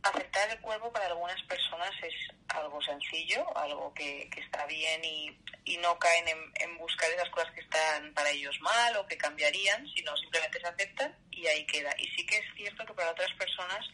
Aceptar 0.02 0.50
el 0.50 0.60
cuerpo 0.60 0.92
para 0.92 1.06
algunas 1.06 1.40
personas 1.42 1.90
es 2.02 2.14
algo 2.48 2.80
sencillo, 2.82 3.56
algo 3.56 3.92
que, 3.94 4.28
está 4.36 4.66
bien 4.66 5.04
y, 5.04 5.36
no 5.78 5.98
caen 5.98 6.26
en, 6.28 6.78
buscar 6.78 7.10
esas 7.10 7.28
cosas 7.30 7.50
que 7.54 7.60
están 7.60 8.12
para 8.14 8.30
ellos 8.30 8.56
mal 8.60 8.96
o 8.96 9.06
que 9.06 9.16
cambiarían, 9.16 9.84
sino 9.96 10.16
simplemente 10.16 10.60
se 10.60 10.66
aceptan 10.66 11.16
y 11.30 11.46
ahí 11.46 11.66
queda. 11.66 11.92
Y 11.98 12.06
sí 12.08 12.24
que 12.26 12.36
es 12.36 12.44
cierto 12.54 12.84
que 12.86 12.94
para 12.94 13.10
otras 13.10 13.32
personas 13.34 13.84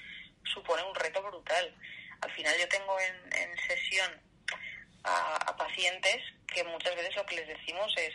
supone 0.44 0.82
un 0.82 0.94
reto 0.94 1.22
brutal. 1.22 1.74
Al 2.20 2.30
final 2.32 2.54
yo 2.58 2.68
tengo 2.68 2.98
en, 3.00 3.56
sesión 3.66 4.27
a 5.04 5.56
pacientes 5.56 6.22
que 6.46 6.64
muchas 6.64 6.94
veces 6.96 7.14
lo 7.16 7.24
que 7.26 7.36
les 7.36 7.48
decimos 7.48 7.92
es 7.96 8.12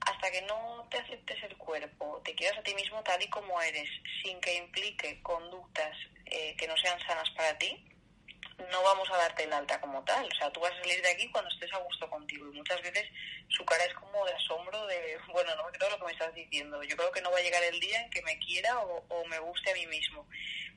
hasta 0.00 0.30
que 0.30 0.42
no 0.42 0.86
te 0.90 0.98
aceptes 0.98 1.42
el 1.42 1.56
cuerpo, 1.56 2.20
te 2.24 2.34
quieras 2.34 2.58
a 2.58 2.62
ti 2.62 2.74
mismo 2.74 3.02
tal 3.02 3.20
y 3.22 3.28
como 3.28 3.60
eres, 3.60 3.88
sin 4.22 4.40
que 4.40 4.54
implique 4.54 5.20
conductas 5.22 5.96
eh, 6.26 6.54
que 6.56 6.68
no 6.68 6.76
sean 6.76 6.98
sanas 7.00 7.28
para 7.30 7.58
ti, 7.58 7.84
no 8.70 8.82
vamos 8.82 9.08
a 9.10 9.16
darte 9.16 9.44
el 9.44 9.52
alta 9.52 9.80
como 9.80 10.02
tal. 10.04 10.26
O 10.26 10.34
sea, 10.34 10.50
tú 10.50 10.60
vas 10.60 10.72
a 10.72 10.80
salir 10.80 11.00
de 11.02 11.10
aquí 11.10 11.30
cuando 11.30 11.50
estés 11.50 11.72
a 11.72 11.78
gusto 11.78 12.10
contigo. 12.10 12.48
Y 12.48 12.56
muchas 12.56 12.82
veces 12.82 13.06
su 13.48 13.64
cara 13.64 13.84
es 13.84 13.94
como 13.94 14.24
de 14.26 14.32
asombro 14.32 14.86
de, 14.86 15.18
bueno, 15.32 15.54
no 15.56 15.64
me 15.64 15.72
creo 15.72 15.90
lo 15.90 15.98
que 15.98 16.06
me 16.06 16.12
estás 16.12 16.34
diciendo. 16.34 16.82
Yo 16.82 16.96
creo 16.96 17.12
que 17.12 17.20
no 17.20 17.30
va 17.30 17.38
a 17.38 17.42
llegar 17.42 17.62
el 17.62 17.78
día 17.78 18.02
en 18.02 18.10
que 18.10 18.22
me 18.22 18.38
quiera 18.38 18.78
o, 18.80 19.04
o 19.08 19.24
me 19.26 19.38
guste 19.38 19.70
a 19.70 19.74
mí 19.74 19.86
mismo. 19.86 20.26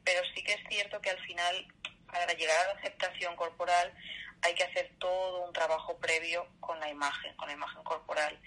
Pero 0.04 0.22
sí 0.36 0.44
que 0.44 0.54
es 0.54 0.62
cierto 0.70 1.02
que 1.02 1.10
al 1.10 1.20
final, 1.26 1.68
para 2.12 2.34
llegar 2.34 2.58
a 2.58 2.74
la 2.74 2.80
aceptación 2.80 3.36
corporal, 3.36 3.94
hay 4.42 4.54
que 4.56 4.64
hacer 4.64 4.92
todo 5.00 5.46
un 5.46 5.54
trabajo 5.54 5.98
previo 5.98 6.48
con 6.60 6.80
la 6.80 6.90
imagen, 6.90 7.36
con 7.36 7.48
la 7.48 7.54
imagen 7.54 7.84
corporal 7.84 8.40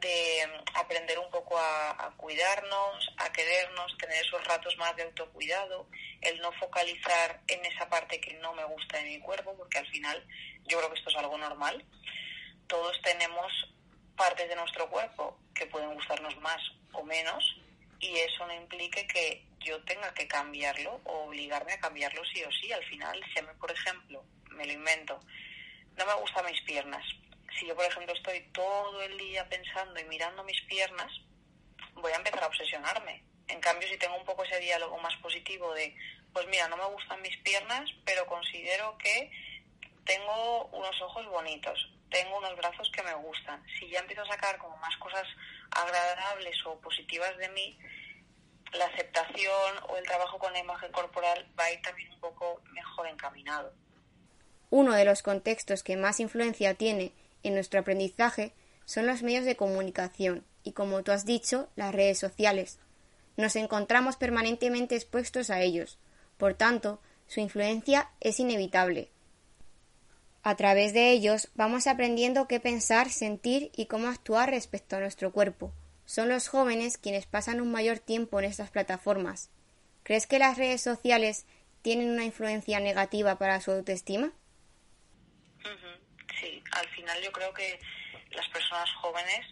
de 0.00 0.48
aprender 0.74 1.18
un 1.18 1.30
poco 1.30 1.58
a, 1.58 2.12
cuidarnos, 2.16 3.14
a 3.18 3.32
querernos, 3.32 3.96
tener 3.98 4.22
esos 4.24 4.42
ratos 4.44 4.76
más 4.76 4.94
de 4.96 5.04
autocuidado, 5.04 5.86
el 6.20 6.40
no 6.40 6.52
focalizar 6.52 7.40
en 7.46 7.64
esa 7.64 7.88
parte 7.88 8.20
que 8.20 8.34
no 8.34 8.52
me 8.54 8.64
gusta 8.64 8.98
de 8.98 9.04
mi 9.04 9.20
cuerpo, 9.20 9.54
porque 9.56 9.78
al 9.78 9.86
final 9.86 10.26
yo 10.64 10.78
creo 10.78 10.90
que 10.90 10.98
esto 10.98 11.10
es 11.10 11.16
algo 11.16 11.38
normal. 11.38 11.84
Todos 12.66 13.00
tenemos 13.02 13.52
partes 14.16 14.48
de 14.48 14.56
nuestro 14.56 14.88
cuerpo 14.88 15.38
que 15.54 15.66
pueden 15.66 15.94
gustarnos 15.94 16.36
más 16.38 16.60
o 16.92 17.02
menos 17.02 17.56
y 18.00 18.16
eso 18.16 18.46
no 18.46 18.54
implique 18.54 19.06
que 19.06 19.46
yo 19.60 19.82
tenga 19.84 20.12
que 20.14 20.28
cambiarlo 20.28 21.00
o 21.04 21.24
obligarme 21.24 21.72
a 21.72 21.80
cambiarlo 21.80 22.22
sí 22.26 22.42
o 22.44 22.52
sí. 22.52 22.72
Al 22.72 22.84
final, 22.84 23.20
si 23.32 23.38
a 23.38 23.42
mí, 23.42 23.48
por 23.58 23.70
ejemplo, 23.70 24.24
me 24.50 24.66
lo 24.66 24.72
invento, 24.72 25.20
no 25.96 26.06
me 26.06 26.14
gustan 26.14 26.46
mis 26.46 26.60
piernas, 26.62 27.04
si 27.58 27.66
yo, 27.66 27.76
por 27.76 27.84
ejemplo, 27.84 28.12
estoy 28.14 28.40
todo 28.52 29.02
el 29.02 29.16
día 29.16 29.48
pensando 29.48 30.00
y 30.00 30.04
mirando 30.04 30.42
mis 30.44 30.60
piernas, 30.62 31.10
voy 31.94 32.12
a 32.12 32.16
empezar 32.16 32.42
a 32.42 32.48
obsesionarme. 32.48 33.22
En 33.46 33.60
cambio, 33.60 33.88
si 33.88 33.96
tengo 33.96 34.16
un 34.16 34.24
poco 34.24 34.44
ese 34.44 34.58
diálogo 34.58 34.98
más 34.98 35.14
positivo 35.16 35.72
de, 35.74 35.94
pues 36.32 36.46
mira, 36.48 36.66
no 36.68 36.76
me 36.76 36.86
gustan 36.86 37.22
mis 37.22 37.36
piernas, 37.38 37.88
pero 38.04 38.26
considero 38.26 38.96
que 38.98 39.30
tengo 40.04 40.66
unos 40.66 41.00
ojos 41.02 41.26
bonitos, 41.26 41.90
tengo 42.10 42.38
unos 42.38 42.56
brazos 42.56 42.90
que 42.90 43.02
me 43.02 43.14
gustan. 43.14 43.64
Si 43.78 43.88
ya 43.88 44.00
empiezo 44.00 44.22
a 44.22 44.28
sacar 44.28 44.58
como 44.58 44.76
más 44.78 44.96
cosas 44.96 45.26
agradables 45.74 46.56
o 46.66 46.78
positivas 46.80 47.36
de 47.38 47.48
mí, 47.50 47.78
la 48.72 48.86
aceptación 48.86 49.76
o 49.88 49.96
el 49.96 50.04
trabajo 50.04 50.38
con 50.38 50.52
la 50.52 50.58
imagen 50.58 50.90
corporal 50.92 51.46
va 51.58 51.64
a 51.64 51.72
ir 51.72 51.80
también 51.82 52.10
un 52.12 52.20
poco 52.20 52.60
mejor 52.72 53.06
encaminado. 53.06 53.72
Uno 54.70 54.92
de 54.92 55.04
los 55.04 55.22
contextos 55.22 55.82
que 55.82 55.96
más 55.96 56.18
influencia 56.20 56.74
tiene 56.74 57.12
en 57.42 57.54
nuestro 57.54 57.80
aprendizaje 57.80 58.52
son 58.84 59.06
los 59.06 59.22
medios 59.22 59.44
de 59.44 59.56
comunicación 59.56 60.44
y, 60.64 60.72
como 60.72 61.02
tú 61.02 61.12
has 61.12 61.24
dicho, 61.24 61.68
las 61.76 61.94
redes 61.94 62.18
sociales. 62.18 62.78
Nos 63.36 63.56
encontramos 63.56 64.16
permanentemente 64.16 64.96
expuestos 64.96 65.50
a 65.50 65.60
ellos. 65.60 65.98
Por 66.38 66.54
tanto, 66.54 67.00
su 67.26 67.40
influencia 67.40 68.10
es 68.20 68.40
inevitable. 68.40 69.10
A 70.46 70.56
través 70.56 70.92
de 70.92 71.10
ellos 71.10 71.48
vamos 71.54 71.86
aprendiendo 71.86 72.46
qué 72.46 72.60
pensar, 72.60 73.08
sentir 73.08 73.72
y 73.74 73.86
cómo 73.86 74.08
actuar 74.08 74.50
respecto 74.50 74.94
a 74.94 75.00
nuestro 75.00 75.32
cuerpo. 75.32 75.72
Son 76.04 76.28
los 76.28 76.48
jóvenes 76.48 76.98
quienes 76.98 77.24
pasan 77.24 77.62
un 77.62 77.72
mayor 77.72 77.98
tiempo 77.98 78.38
en 78.38 78.44
estas 78.44 78.70
plataformas. 78.70 79.48
¿Crees 80.02 80.26
que 80.26 80.38
las 80.38 80.58
redes 80.58 80.82
sociales 80.82 81.46
tienen 81.80 82.10
una 82.10 82.24
influencia 82.24 82.78
negativa 82.78 83.38
para 83.38 83.58
su 83.62 83.72
autoestima? 83.72 84.32
Sí, 86.38 86.62
al 86.72 86.88
final 86.88 87.22
yo 87.22 87.32
creo 87.32 87.54
que 87.54 87.80
las 88.32 88.46
personas 88.48 88.90
jóvenes 89.00 89.46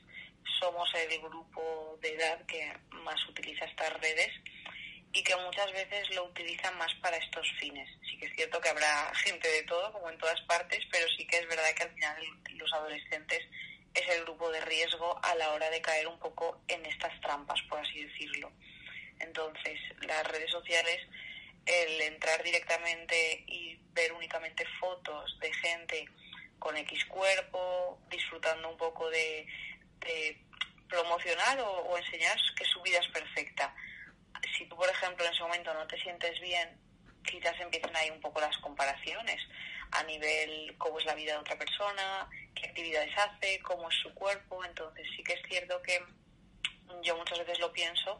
somos 0.61 0.91
el 0.95 1.23
grupo 1.23 1.99
de 2.03 2.17
edad 2.17 2.45
que 2.45 2.71
más 2.91 3.17
utiliza 3.31 3.65
estas 3.65 3.99
redes 3.99 4.29
y 5.13 5.23
que 5.23 5.37
muchas 5.37 5.71
veces 5.73 6.09
lo 6.15 6.25
utilizan 6.25 6.77
más 6.79 6.93
para 6.95 7.17
estos 7.17 7.47
fines. 7.59 7.89
Sí 8.09 8.19
que 8.19 8.27
es 8.27 8.35
cierto 8.35 8.61
que 8.61 8.71
habrá 8.71 9.13
gente 9.15 9.49
de 9.49 9.63
todo, 9.65 9.93
como 9.93 10.09
en 10.11 10.19
todas 10.19 10.41
partes, 10.43 10.85
pero 10.91 11.07
sí 11.17 11.27
que 11.27 11.39
es 11.39 11.49
verdad 11.49 11.75
que 11.77 11.83
al 11.83 11.95
final 11.95 12.17
los 12.55 12.73
adolescentes 12.73 13.47
es 13.95 14.09
el 14.09 14.23
grupo 14.23 14.51
de 14.51 14.61
riesgo 14.63 15.19
a 15.23 15.35
la 15.35 15.53
hora 15.53 15.69
de 15.71 15.83
caer 15.83 16.09
un 16.09 16.19
poco 16.19 16.63
en 16.69 16.85
estas 16.87 17.19
trampas, 17.21 17.61
por 17.69 17.79
así 17.81 18.05
decirlo. 18.05 18.51
Entonces, 19.21 19.79
las 20.01 20.27
redes 20.29 20.51
sociales, 20.51 21.01
el 21.67 22.01
entrar 22.01 22.43
directamente 22.43 23.45
y 23.47 23.79
ver 23.93 24.13
únicamente 24.13 24.65
fotos 24.81 25.39
de 25.41 25.53
gente 25.53 26.07
con 26.59 26.77
X 26.77 27.05
cuerpo, 27.07 27.99
disfrutando 28.09 28.71
un 28.71 28.77
poco 28.77 29.11
de, 29.11 29.47
promocionar 30.89 31.59
o, 31.61 31.97
enseñar 31.97 32.37
que 32.57 32.65
su 32.65 32.81
vida 32.83 32.99
es 32.99 33.09
perfecta. 33.09 33.75
Si 34.57 34.67
tú, 34.67 34.77
por 34.77 34.89
ejemplo, 34.89 35.25
en 35.25 35.33
ese 35.33 35.43
momento 35.43 35.73
no 35.75 35.87
te 35.87 36.01
sientes 36.01 36.41
bien, 36.41 36.79
quizás 37.25 37.59
empiecen 37.61 37.95
ahí 37.97 38.11
un 38.11 38.21
poco 38.21 38.41
las 38.41 38.57
comparaciones 38.59 39.41
a 39.93 40.03
nivel 40.05 40.75
cómo 40.79 40.99
es 40.99 41.05
la 41.05 41.15
vida 41.15 41.33
de 41.33 41.39
otra 41.39 41.57
persona, 41.57 42.29
qué 42.55 42.67
actividades 42.67 43.17
hace, 43.17 43.61
cómo 43.61 43.89
es 43.89 43.97
su 43.97 44.13
cuerpo. 44.15 44.65
Entonces 44.65 45.07
sí 45.17 45.23
que 45.23 45.35
es 45.35 45.43
cierto 45.49 45.81
que 45.83 46.03
yo 47.03 47.17
muchas 47.17 47.39
veces 47.39 47.59
lo 47.59 47.73
pienso, 47.73 48.19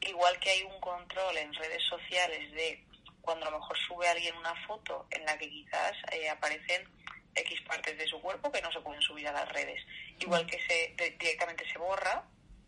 igual 0.00 0.38
que 0.38 0.50
hay 0.50 0.62
un 0.62 0.80
control 0.80 1.36
en 1.36 1.54
redes 1.54 1.82
sociales 1.84 2.52
de 2.52 2.84
cuando 3.20 3.46
a 3.46 3.50
lo 3.50 3.58
mejor 3.58 3.76
sube 3.78 4.06
alguien 4.06 4.36
una 4.36 4.54
foto 4.66 5.06
en 5.10 5.24
la 5.24 5.38
que 5.38 5.48
quizás 5.48 5.92
eh, 6.12 6.28
aparecen 6.28 6.86
X 7.34 7.60
partes 7.62 7.96
de 7.96 8.06
su 8.06 8.20
cuerpo 8.20 8.52
que 8.52 8.60
no 8.60 8.70
se 8.70 8.80
pueden 8.80 9.00
subir 9.00 9.26
a 9.28 9.32
las 9.32 9.48
redes. 9.50 9.80
Igual 10.20 10.46
que 10.46 10.60
se 10.66 10.94
directamente 11.18 11.68
se 11.70 11.78
borra 11.78 12.22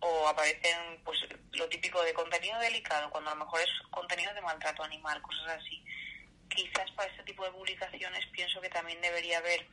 o 0.07 0.29
aparecen 0.29 1.01
pues 1.05 1.19
lo 1.53 1.69
típico 1.69 2.03
de 2.03 2.15
contenido 2.15 2.59
delicado, 2.61 3.11
cuando 3.11 3.31
a 3.31 3.35
lo 3.35 3.45
mejor 3.45 3.61
es 3.61 3.71
contenido 3.91 4.33
de 4.35 4.41
maltrato 4.41 4.83
animal, 4.85 5.21
cosas 5.23 5.59
así. 5.59 5.85
Quizás 6.49 6.91
para 6.93 7.11
este 7.11 7.25
tipo 7.25 7.45
de 7.45 7.51
publicaciones 7.51 8.25
pienso 8.27 8.61
que 8.61 8.69
también 8.69 9.01
debería 9.01 9.39
haber 9.39 9.67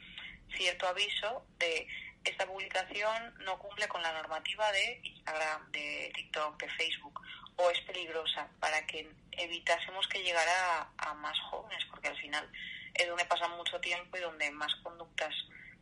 cierto 0.55 0.88
aviso 0.88 1.45
de 1.59 1.88
esta 2.23 2.45
publicación 2.45 3.34
no 3.39 3.59
cumple 3.59 3.88
con 3.88 4.01
la 4.01 4.13
normativa 4.13 4.71
de 4.71 5.01
Instagram, 5.03 5.71
de 5.71 6.11
TikTok, 6.15 6.57
de 6.57 6.69
Facebook 6.69 7.21
o 7.57 7.69
es 7.69 7.79
peligrosa 7.81 8.49
para 8.59 8.86
que 8.88 9.11
evitásemos 9.31 10.07
que 10.07 10.23
llegara 10.23 10.89
a 10.97 11.13
más 11.15 11.38
jóvenes, 11.51 11.84
porque 11.89 12.07
al 12.07 12.17
final 12.17 12.49
es 12.93 13.07
donde 13.07 13.25
pasan 13.25 13.51
mucho 13.57 13.79
tiempo 13.81 14.17
y 14.17 14.21
donde 14.21 14.49
más 14.51 14.73
conductas 14.75 15.34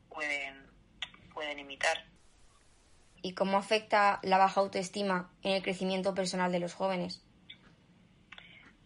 pueden, 0.09 0.67
pueden 1.33 1.59
imitar. 1.59 2.10
¿Y 3.21 3.33
cómo 3.33 3.57
afecta 3.57 4.19
la 4.23 4.37
baja 4.37 4.61
autoestima 4.61 5.31
en 5.43 5.51
el 5.53 5.61
crecimiento 5.61 6.15
personal 6.15 6.51
de 6.51 6.59
los 6.59 6.73
jóvenes? 6.73 7.21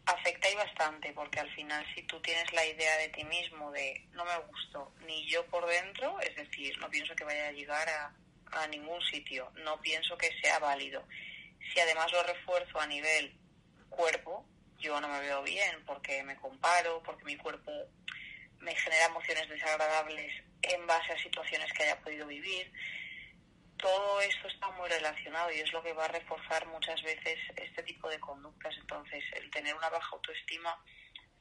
Afecta 0.05 0.49
y 0.51 0.55
bastante, 0.55 1.13
porque 1.13 1.39
al 1.39 1.49
final 1.55 1.85
si 1.95 2.03
tú 2.03 2.19
tienes 2.21 2.51
la 2.53 2.65
idea 2.65 2.97
de 2.97 3.09
ti 3.09 3.23
mismo 3.23 3.71
de 3.71 4.05
no 4.11 4.23
me 4.25 4.37
gusto 4.51 4.91
ni 5.07 5.27
yo 5.27 5.45
por 5.47 5.65
dentro, 5.65 6.19
es 6.19 6.35
decir, 6.35 6.77
no 6.79 6.89
pienso 6.89 7.15
que 7.15 7.23
vaya 7.23 7.47
a 7.47 7.51
llegar 7.51 7.87
a, 7.89 8.13
a 8.51 8.67
ningún 8.67 9.01
sitio, 9.01 9.51
no 9.63 9.79
pienso 9.81 10.17
que 10.17 10.29
sea 10.41 10.59
válido. 10.59 11.03
Si 11.73 11.79
además 11.79 12.11
lo 12.11 12.21
refuerzo 12.23 12.79
a 12.79 12.87
nivel 12.87 13.33
cuerpo, 13.89 14.45
yo 14.79 14.99
no 15.01 15.07
me 15.07 15.19
veo 15.21 15.41
bien 15.43 15.83
porque 15.85 16.23
me 16.23 16.35
comparo, 16.35 17.01
porque 17.03 17.25
mi 17.25 17.37
cuerpo 17.37 17.71
me 18.59 18.75
genera 18.75 19.05
emociones 19.05 19.49
desagradables 19.49 20.31
en 20.61 20.85
base 20.87 21.13
a 21.13 21.23
situaciones 21.23 21.71
que 21.73 21.83
haya 21.83 21.99
podido 22.01 22.27
vivir. 22.27 22.71
Todo 23.77 24.21
esto 24.21 24.47
está 24.47 24.69
muy 24.71 24.89
relacionado 24.89 25.51
y 25.51 25.59
es 25.59 25.71
lo 25.73 25.83
que 25.83 25.93
va 25.93 26.05
a 26.05 26.09
reforzar 26.09 26.65
muchas 26.67 27.01
veces 27.03 27.37
este 27.55 27.83
tipo 27.83 28.09
de 28.09 28.19
conductas. 28.19 28.73
Entonces, 28.79 29.23
el 29.33 29.49
tener 29.51 29.75
una 29.75 29.89
baja 29.89 30.09
autoestima 30.13 30.77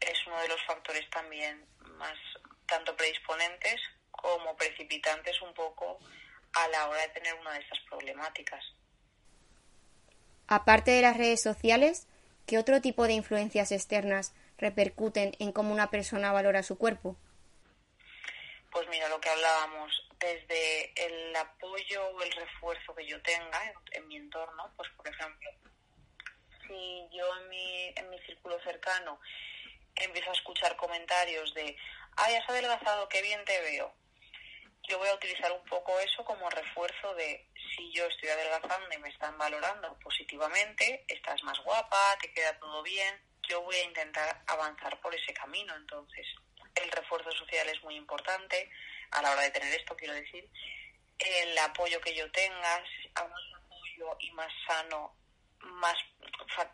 es 0.00 0.26
uno 0.26 0.38
de 0.40 0.48
los 0.48 0.62
factores 0.66 1.08
también 1.10 1.66
más 1.96 2.16
tanto 2.66 2.96
predisponentes 2.96 3.80
como 4.10 4.56
precipitantes 4.56 5.40
un 5.42 5.54
poco 5.54 5.98
a 6.54 6.68
la 6.68 6.88
hora 6.88 7.02
de 7.02 7.08
tener 7.08 7.34
una 7.34 7.52
de 7.52 7.60
estas 7.60 7.78
problemáticas. 7.88 8.64
Aparte 10.46 10.90
de 10.90 11.02
las 11.02 11.16
redes 11.16 11.42
sociales, 11.42 12.06
¿qué 12.46 12.58
otro 12.58 12.80
tipo 12.80 13.06
de 13.06 13.14
influencias 13.14 13.72
externas 13.72 14.34
repercuten 14.58 15.32
en 15.38 15.52
cómo 15.52 15.72
una 15.72 15.90
persona 15.90 16.32
valora 16.32 16.62
su 16.62 16.78
cuerpo? 16.78 17.16
Pues 18.74 18.88
mira, 18.88 19.08
lo 19.08 19.20
que 19.20 19.28
hablábamos, 19.28 19.92
desde 20.18 20.92
el 21.06 21.36
apoyo 21.36 22.08
o 22.08 22.22
el 22.22 22.32
refuerzo 22.32 22.92
que 22.92 23.06
yo 23.06 23.22
tenga 23.22 23.72
en, 23.92 24.08
mi 24.08 24.16
entorno, 24.16 24.74
pues 24.76 24.90
por 24.96 25.06
ejemplo, 25.06 25.48
si 26.66 27.08
yo 27.12 27.36
en 27.36 27.48
mi, 27.48 27.94
en 27.94 28.10
mi 28.10 28.18
círculo 28.22 28.60
cercano 28.64 29.20
empiezo 29.94 30.28
a 30.28 30.34
escuchar 30.34 30.74
comentarios 30.74 31.54
de, 31.54 31.76
ay, 32.16 32.34
has 32.34 32.50
adelgazado, 32.50 33.08
qué 33.08 33.22
bien 33.22 33.44
te 33.44 33.60
veo, 33.60 33.94
yo 34.88 34.98
voy 34.98 35.08
a 35.08 35.14
utilizar 35.14 35.52
un 35.52 35.64
poco 35.66 36.00
eso 36.00 36.24
como 36.24 36.50
refuerzo 36.50 37.14
de 37.14 37.48
si 37.76 37.92
yo 37.92 38.06
estoy 38.06 38.30
adelgazando 38.30 38.92
y 38.92 38.98
me 38.98 39.10
están 39.10 39.38
valorando 39.38 39.96
positivamente, 40.00 41.04
estás 41.06 41.40
más 41.44 41.60
guapa, 41.62 42.18
te 42.20 42.32
queda 42.32 42.58
todo 42.58 42.82
bien, 42.82 43.22
yo 43.48 43.62
voy 43.62 43.76
a 43.76 43.84
intentar 43.84 44.42
avanzar 44.48 45.00
por 45.00 45.14
ese 45.14 45.32
camino. 45.32 45.76
Entonces, 45.76 46.26
el 46.74 46.90
refuerzo 46.90 47.30
social 47.32 47.68
es 47.68 47.82
muy 47.82 47.96
importante 47.96 48.70
a 49.10 49.22
la 49.22 49.32
hora 49.32 49.42
de 49.42 49.50
tener 49.50 49.72
esto, 49.74 49.96
quiero 49.96 50.14
decir. 50.14 50.48
El 51.18 51.56
apoyo 51.58 52.00
que 52.00 52.14
yo 52.14 52.30
tenga, 52.32 52.82
a 53.14 53.24
más 53.24 53.42
apoyo 53.54 54.16
y 54.18 54.30
más 54.32 54.52
sano, 54.66 55.16
más 55.60 55.96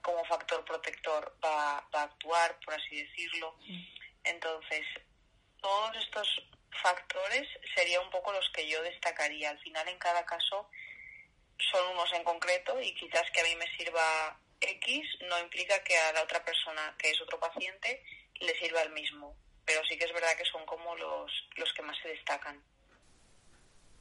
como 0.03 0.25
factor 0.25 0.65
protector 0.65 1.37
va, 1.45 1.87
va 1.95 2.03
a 2.03 2.05
actuar, 2.05 2.59
por 2.65 2.75
así 2.75 3.03
decirlo. 3.03 3.57
Entonces, 4.25 4.87
todos 5.61 5.97
estos 5.97 6.43
factores 6.83 7.47
serían 7.75 8.05
un 8.05 8.11
poco 8.11 8.33
los 8.33 8.49
que 8.51 8.69
yo 8.69 8.83
destacaría. 8.83 9.51
Al 9.51 9.59
final, 9.61 9.89
en 9.89 9.99
cada 9.99 10.25
caso, 10.25 10.69
son 11.71 11.87
unos 11.93 12.13
en 12.13 12.25
concreto 12.25 12.81
y 12.81 12.95
quizás 12.95 13.31
que 13.33 13.41
a 13.41 13.45
mí 13.45 13.55
me 13.57 13.77
sirva 13.77 14.39
X 14.61 15.09
no 15.29 15.39
implica 15.39 15.83
que 15.85 15.97
a 15.97 16.13
la 16.13 16.23
otra 16.23 16.45
persona, 16.45 16.95
que 16.99 17.11
es 17.11 17.21
otro 17.21 17.39
paciente, 17.39 18.03
le 18.41 18.59
sirva 18.59 18.83
el 18.83 18.91
mismo. 18.91 19.37
Pero 19.71 19.85
sí 19.85 19.97
que 19.97 20.05
es 20.05 20.13
verdad 20.13 20.37
que 20.37 20.45
son 20.47 20.67
como 20.67 20.97
los, 20.97 21.31
los 21.55 21.73
que 21.75 21.83
más 21.83 21.97
se 22.03 22.09
destacan. 22.09 22.61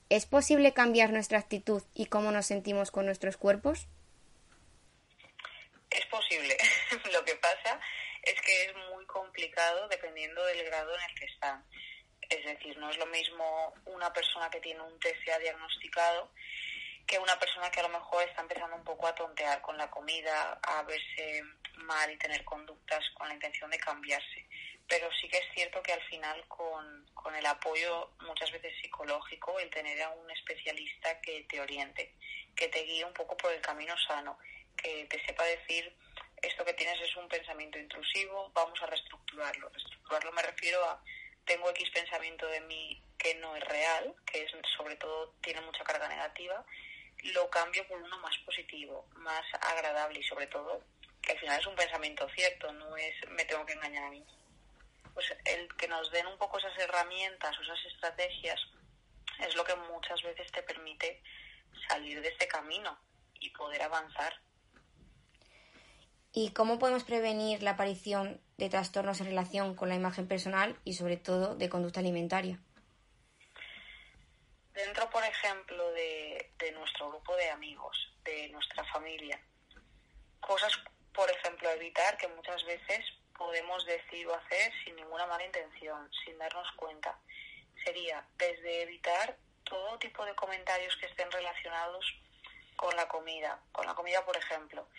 ¿Es 0.09 0.25
posible 0.25 0.73
cambiar 0.73 1.11
nuestra 1.11 1.37
actitud 1.37 1.83
y 1.93 2.07
cómo 2.07 2.31
nos 2.31 2.47
sentimos 2.47 2.89
con 2.89 3.05
nuestros 3.05 3.37
cuerpos? 3.37 3.85
Es 5.91 6.03
posible. 6.07 6.57
Lo 7.13 7.23
que 7.23 7.35
pasa 7.35 7.79
es 8.23 8.41
que 8.41 8.65
es 8.65 8.73
muy 8.91 9.05
complicado 9.05 9.87
dependiendo 9.89 10.43
del 10.45 10.65
grado 10.65 10.91
en 10.95 11.01
el 11.03 11.19
que 11.19 11.25
están. 11.25 11.63
Es 12.27 12.43
decir, 12.43 12.75
no 12.79 12.89
es 12.89 12.97
lo 12.97 13.05
mismo 13.05 13.71
una 13.85 14.11
persona 14.11 14.49
que 14.49 14.61
tiene 14.61 14.81
un 14.81 14.99
TCA 14.99 15.37
diagnosticado 15.37 16.31
que 17.05 17.17
una 17.19 17.37
persona 17.39 17.71
que 17.71 17.79
a 17.79 17.83
lo 17.83 17.89
mejor 17.89 18.23
está 18.23 18.41
empezando 18.41 18.75
un 18.75 18.83
poco 18.83 19.07
a 19.07 19.15
tontear 19.15 19.61
con 19.61 19.77
la 19.77 19.89
comida, 19.89 20.59
a 20.61 20.83
verse 20.83 21.41
mal 21.77 22.11
y 22.11 22.17
tener 22.17 22.43
conductas 22.43 23.03
con 23.15 23.27
la 23.27 23.33
intención 23.33 23.69
de 23.71 23.79
cambiarse. 23.79 24.45
Pero 24.89 25.09
sí 25.13 25.29
que 25.29 25.37
es 25.37 25.45
cierto 25.53 25.81
que 25.81 25.93
al 25.93 26.01
final 26.01 26.43
con, 26.47 27.05
con 27.13 27.35
el 27.35 27.45
apoyo 27.45 28.11
muchas 28.21 28.51
veces 28.51 28.73
psicológico, 28.81 29.59
el 29.59 29.69
tener 29.69 30.01
a 30.01 30.09
un 30.09 30.29
especialista 30.31 31.21
que 31.21 31.45
te 31.47 31.61
oriente, 31.61 32.15
que 32.55 32.67
te 32.67 32.83
guíe 32.83 33.05
un 33.05 33.13
poco 33.13 33.37
por 33.37 33.53
el 33.53 33.61
camino 33.61 33.95
sano, 33.97 34.37
que 34.75 35.05
te 35.05 35.23
sepa 35.25 35.43
decir 35.45 35.95
esto 36.41 36.65
que 36.65 36.73
tienes 36.73 36.99
es 37.01 37.15
un 37.17 37.27
pensamiento 37.27 37.77
intrusivo, 37.77 38.51
vamos 38.53 38.81
a 38.81 38.85
reestructurarlo. 38.85 39.69
Reestructurarlo 39.69 40.31
me 40.31 40.41
refiero 40.41 40.83
a 40.85 41.01
tengo 41.45 41.69
X 41.71 41.89
pensamiento 41.91 42.47
de 42.47 42.61
mí 42.61 43.01
que 43.17 43.35
no 43.35 43.55
es 43.55 43.63
real, 43.65 44.15
que 44.25 44.43
es 44.43 44.51
sobre 44.77 44.95
todo 44.95 45.33
tiene 45.41 45.61
mucha 45.61 45.83
carga 45.83 46.07
negativa, 46.07 46.63
lo 47.33 47.49
cambio 47.49 47.85
por 47.87 48.01
uno 48.01 48.17
más 48.19 48.37
positivo, 48.45 49.05
más 49.15 49.43
agradable 49.61 50.19
y 50.19 50.23
sobre 50.23 50.47
todo 50.47 50.81
que 51.21 51.33
al 51.33 51.39
final 51.39 51.59
es 51.59 51.67
un 51.67 51.75
pensamiento 51.75 52.27
cierto, 52.29 52.71
no 52.71 52.95
es 52.95 53.15
me 53.29 53.43
tengo 53.45 53.65
que 53.65 53.73
engañar 53.73 54.05
a 54.05 54.09
mí. 54.09 54.23
Pues 55.13 55.33
el 55.45 55.67
que 55.75 55.87
nos 55.87 56.11
den 56.11 56.27
un 56.27 56.37
poco 56.37 56.57
esas 56.57 56.77
herramientas 56.77 57.57
o 57.57 57.61
esas 57.61 57.85
estrategias 57.85 58.59
es 59.39 59.55
lo 59.55 59.63
que 59.63 59.75
muchas 59.75 60.21
veces 60.23 60.51
te 60.51 60.63
permite 60.63 61.21
salir 61.87 62.21
de 62.21 62.29
este 62.29 62.47
camino 62.47 62.97
y 63.39 63.49
poder 63.51 63.81
avanzar. 63.81 64.33
¿Y 66.31 66.51
cómo 66.51 66.77
podemos 66.77 67.03
prevenir 67.03 67.63
la 67.63 67.71
aparición 67.71 68.39
de 68.57 68.69
trastornos 68.69 69.19
en 69.19 69.27
relación 69.27 69.75
con 69.75 69.89
la 69.89 69.95
imagen 69.95 70.27
personal 70.27 70.77
y 70.83 70.93
sobre 70.93 71.17
todo 71.17 71.55
de 71.55 71.69
conducta 71.69 72.01
alimentaria? 72.01 72.59
Dentro, 74.73 75.09
por 75.09 75.23
ejemplo, 75.23 75.91
de, 75.91 76.51
de 76.59 76.71
nuestro 76.71 77.09
grupo 77.09 77.35
de 77.35 77.49
amigos, 77.49 78.13
de 78.23 78.47
nuestra 78.49 78.83
familia, 78.85 79.41
cosas, 80.39 80.71
por 81.13 81.29
ejemplo, 81.29 81.69
evitar 81.71 82.17
que 82.17 82.27
muchas 82.27 82.63
veces 82.63 83.05
podemos 83.39 83.85
decir 83.85 84.27
o 84.27 84.35
hacer 84.35 84.71
sin 84.83 84.97
ninguna 84.97 85.25
mala 85.25 85.45
intención, 85.45 86.11
sin 86.25 86.37
darnos 86.37 86.69
cuenta. 86.73 87.17
Sería 87.85 88.23
desde 88.37 88.83
evitar 88.83 89.37
todo 89.63 89.97
tipo 89.97 90.25
de 90.25 90.35
comentarios 90.35 90.95
que 90.97 91.05
estén 91.05 91.31
relacionados 91.31 92.05
con 92.75 92.93
la 92.97 93.07
comida. 93.07 93.57
Con 93.71 93.85
la 93.85 93.95
comida, 93.95 94.25
por 94.25 94.35
ejemplo, 94.35 94.89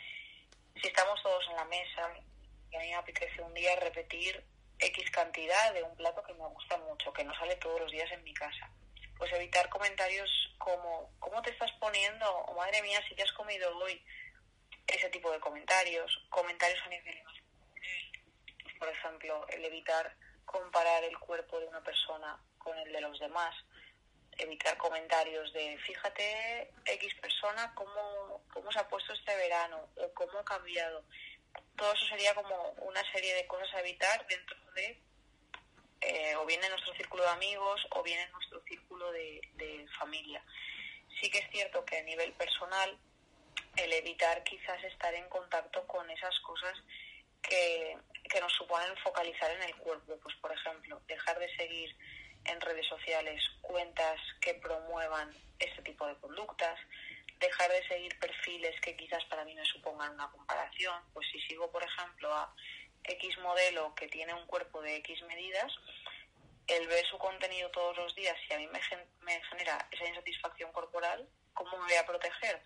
si 0.80 0.88
estamos 0.88 1.22
todos 1.22 1.46
en 1.50 1.56
la 1.56 1.66
mesa 1.66 2.10
y 2.70 2.76
a 2.76 2.80
mí 2.80 2.88
me 2.88 2.94
apetece 2.94 3.42
un 3.42 3.52
día 3.52 3.76
repetir 3.76 4.42
X 4.78 5.10
cantidad 5.10 5.74
de 5.74 5.82
un 5.82 5.94
plato 5.96 6.22
que 6.22 6.32
me 6.32 6.46
gusta 6.48 6.78
mucho, 6.78 7.12
que 7.12 7.24
no 7.24 7.34
sale 7.34 7.56
todos 7.56 7.80
los 7.80 7.92
días 7.92 8.10
en 8.12 8.24
mi 8.24 8.32
casa, 8.32 8.70
pues 9.18 9.30
evitar 9.34 9.68
comentarios 9.68 10.30
como 10.56 11.12
¿cómo 11.18 11.42
te 11.42 11.50
estás 11.50 11.72
poniendo? 11.72 12.26
o 12.26 12.54
madre 12.54 12.80
mía, 12.80 13.02
si 13.06 13.14
te 13.14 13.22
has 13.22 13.32
comido 13.32 13.76
hoy 13.76 14.02
ese 14.86 15.10
tipo 15.10 15.30
de 15.30 15.40
comentarios, 15.40 16.26
comentarios 16.30 16.80
a 16.86 16.88
nivel 16.88 17.22
por 18.80 18.88
ejemplo, 18.88 19.46
el 19.50 19.64
evitar 19.64 20.16
comparar 20.46 21.04
el 21.04 21.16
cuerpo 21.18 21.60
de 21.60 21.66
una 21.66 21.84
persona 21.84 22.40
con 22.58 22.76
el 22.78 22.90
de 22.90 23.00
los 23.02 23.18
demás, 23.20 23.54
evitar 24.38 24.76
comentarios 24.78 25.52
de 25.52 25.78
fíjate 25.86 26.72
X 26.86 27.14
persona 27.20 27.72
cómo, 27.74 28.42
cómo 28.52 28.72
se 28.72 28.78
ha 28.78 28.88
puesto 28.88 29.12
este 29.12 29.36
verano 29.36 29.90
o 29.96 30.12
cómo 30.14 30.38
ha 30.38 30.44
cambiado. 30.44 31.04
Todo 31.76 31.92
eso 31.92 32.06
sería 32.06 32.34
como 32.34 32.70
una 32.80 33.02
serie 33.12 33.34
de 33.34 33.46
cosas 33.46 33.72
a 33.74 33.80
evitar 33.80 34.26
dentro 34.26 34.56
de 34.74 34.98
eh, 36.00 36.34
o 36.36 36.46
bien 36.46 36.64
en 36.64 36.70
nuestro 36.70 36.94
círculo 36.94 37.22
de 37.22 37.30
amigos 37.30 37.86
o 37.90 38.02
bien 38.02 38.18
en 38.20 38.32
nuestro 38.32 38.62
círculo 38.62 39.12
de, 39.12 39.42
de 39.54 39.86
familia. 39.98 40.42
Sí 41.20 41.30
que 41.30 41.38
es 41.38 41.50
cierto 41.50 41.84
que 41.84 41.98
a 41.98 42.02
nivel 42.02 42.32
personal 42.32 42.98
el 43.76 43.92
evitar 43.92 44.42
quizás 44.42 44.82
estar 44.84 45.12
en 45.14 45.28
contacto 45.28 45.86
con 45.86 46.08
esas 46.10 46.38
cosas 46.40 46.76
que, 47.42 47.96
que 48.28 48.40
nos 48.40 48.52
suponen 48.52 48.96
focalizar 48.98 49.50
en 49.50 49.62
el 49.62 49.76
cuerpo. 49.76 50.18
Pues, 50.22 50.34
por 50.36 50.52
ejemplo, 50.52 51.00
dejar 51.06 51.38
de 51.38 51.54
seguir 51.56 51.96
en 52.44 52.60
redes 52.60 52.86
sociales 52.86 53.42
cuentas 53.60 54.20
que 54.40 54.54
promuevan 54.54 55.30
este 55.58 55.82
tipo 55.82 56.06
de 56.06 56.16
conductas, 56.16 56.78
dejar 57.38 57.70
de 57.70 57.86
seguir 57.88 58.18
perfiles 58.18 58.78
que 58.80 58.96
quizás 58.96 59.24
para 59.26 59.44
mí 59.44 59.54
me 59.54 59.64
supongan 59.64 60.14
una 60.14 60.30
comparación, 60.30 61.02
pues 61.12 61.26
si 61.30 61.40
sigo, 61.42 61.70
por 61.70 61.82
ejemplo, 61.82 62.32
a 62.32 62.54
X 63.04 63.38
modelo 63.38 63.94
que 63.94 64.08
tiene 64.08 64.34
un 64.34 64.46
cuerpo 64.46 64.82
de 64.82 64.96
X 64.96 65.22
medidas, 65.22 65.72
el 66.66 66.86
ver 66.86 67.04
su 67.06 67.18
contenido 67.18 67.70
todos 67.70 67.96
los 67.96 68.14
días, 68.14 68.36
si 68.46 68.54
a 68.54 68.58
mí 68.58 68.66
me, 68.68 68.80
me 69.22 69.42
genera 69.44 69.88
esa 69.90 70.06
insatisfacción 70.06 70.70
corporal, 70.72 71.28
¿cómo 71.54 71.76
me 71.78 71.84
voy 71.84 71.94
a 71.94 72.06
proteger? 72.06 72.62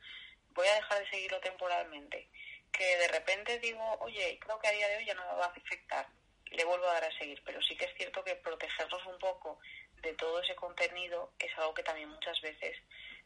Voy 0.51 0.67
a 0.69 0.75
dejar 0.75 0.99
de 1.01 1.11
seguirlo 1.11 1.41
temporalmente. 1.41 2.29
Que 2.77 2.97
de 2.99 3.09
repente 3.09 3.59
digo, 3.61 3.97
oye, 4.01 4.39
creo 4.41 4.59
que 4.59 4.69
a 4.69 4.73
día 4.73 4.89
de 4.89 4.97
hoy 4.99 5.07
ya 5.07 5.15
no 5.15 5.25
me 5.25 5.39
va 5.39 5.47
a 5.47 5.49
afectar 5.49 6.07
le 6.55 6.65
vuelvo 6.65 6.87
a 6.89 6.95
dar 6.95 7.05
a 7.05 7.19
seguir. 7.19 7.41
Pero 7.45 7.61
sí 7.63 7.77
que 7.77 7.85
es 7.85 7.95
cierto 7.97 8.23
que 8.25 8.37
protegernos 8.37 9.05
un 9.07 9.19
poco 9.19 9.59
de 10.03 10.13
todo 10.15 10.41
ese 10.41 10.55
contenido 10.55 11.33
es 11.39 11.57
algo 11.59 11.75
que 11.75 11.83
también 11.83 12.09
muchas 12.09 12.41
veces 12.41 12.77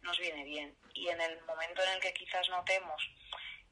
nos 0.03 0.18
viene 0.18 0.44
bien. 0.44 0.76
Y 0.94 1.09
en 1.09 1.20
el 1.20 1.40
momento 1.42 1.82
en 1.82 1.90
el 1.90 2.01
que 2.01 2.14
quizás 2.14 2.49
notemos 2.49 3.03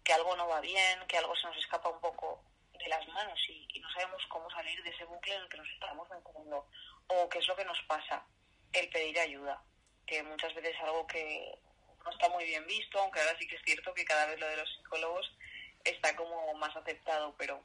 que 0.05 0.12
algo 0.12 0.37
no 0.37 0.47
va 0.49 0.61
bien, 0.61 1.01
que 1.09 1.18
algo 1.18 1.35
se 1.37 1.47
nos 1.47 1.57
escapa 1.57 1.89
un 1.89 2.01
poco 2.01 2.43
de 2.79 2.89
las 2.89 3.07
manos 3.09 3.39
y, 3.49 3.66
no 3.81 3.91
sabemos 3.91 4.22
cómo 4.29 4.51
salir 4.51 4.83
de 4.83 4.91
ese 4.91 5.05
bucle 5.05 5.35
en 5.35 5.43
el 5.43 5.49
que 5.49 5.57
nos 5.59 5.68
estamos 5.68 6.09
metiendo 6.11 6.66
o 7.09 7.29
qué 7.29 7.39
es 7.39 7.47
lo 7.47 7.57
que 7.57 7.64
nos 7.64 7.81
pasa, 7.83 8.27
el 8.72 8.89
pedir 8.91 9.18
ayuda, 9.18 9.62
que 10.07 10.22
muchas 10.24 10.53
veces 10.55 10.74
es 10.74 10.81
algo 10.83 11.07
que 11.07 11.57
no 12.05 12.11
está 12.11 12.29
muy 12.29 12.45
bien 12.45 12.66
visto, 12.66 13.01
aunque 13.01 13.20
ahora 13.20 13.39
sí 13.39 13.47
que 13.47 13.57
es 13.57 13.62
cierto 13.64 13.95
que 13.95 14.05
cada 14.05 14.27
vez 14.27 14.41
lo 14.41 14.49
de 14.49 14.57
los 14.57 14.68
psicólogos 14.77 15.33
está 15.91 16.14
como 16.16 16.55
más 16.55 16.74
aceptado, 16.76 17.34
pero 17.39 17.62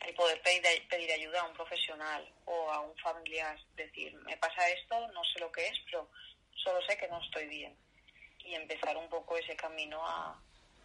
el 0.00 0.14
poder 0.14 0.40
pedir, 0.42 0.88
pedir 0.88 1.12
ayuda 1.12 1.42
a 1.42 1.46
un 1.46 1.54
profesional 1.54 2.26
o 2.46 2.70
a 2.70 2.80
un 2.80 2.96
familiar, 2.96 3.58
decir, 3.76 4.14
me 4.24 4.36
pasa 4.36 4.68
esto, 4.70 5.08
no 5.08 5.22
sé 5.24 5.40
lo 5.40 5.52
que 5.52 5.66
es, 5.66 5.78
pero 5.84 6.08
solo 6.54 6.80
sé 6.86 6.96
que 6.96 7.08
no 7.08 7.20
estoy 7.22 7.46
bien. 7.46 7.76
Y 8.38 8.54
empezar 8.54 8.96
un 8.96 9.08
poco 9.08 9.36
ese 9.36 9.54
camino 9.56 10.00
a, 10.06 10.40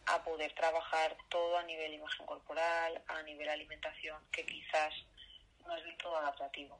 a 0.07 0.23
poder 0.23 0.53
trabajar 0.53 1.15
todo 1.29 1.57
a 1.57 1.63
nivel 1.63 1.93
imagen 1.93 2.25
corporal, 2.25 3.01
a 3.07 3.21
nivel 3.23 3.49
alimentación, 3.49 4.21
que 4.31 4.45
quizás 4.45 4.93
no 5.65 5.75
es 5.77 5.83
del 5.83 5.97
todo 5.97 6.17
adaptativo. 6.17 6.77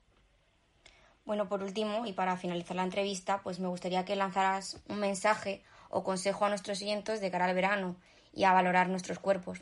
Bueno, 1.24 1.48
por 1.48 1.64
último, 1.64 2.06
y 2.06 2.14
para 2.14 2.38
finalizar 2.38 2.76
la 2.76 2.84
entrevista, 2.84 3.42
pues 3.42 3.60
me 3.60 3.68
gustaría 3.68 4.06
que 4.06 4.16
lanzaras 4.16 4.84
un 4.90 5.00
mensaje 5.00 5.64
o 5.90 6.04
consejo 6.04 6.46
a 6.46 6.50
nuestros 6.50 6.82
oyentes 6.82 7.22
de 7.22 7.32
cara 7.32 7.46
al 7.46 7.56
verano 7.56 7.96
y 8.32 8.44
a 8.44 8.54
valorar 8.54 8.90
nuestros 8.90 9.18
cuerpos 9.18 9.62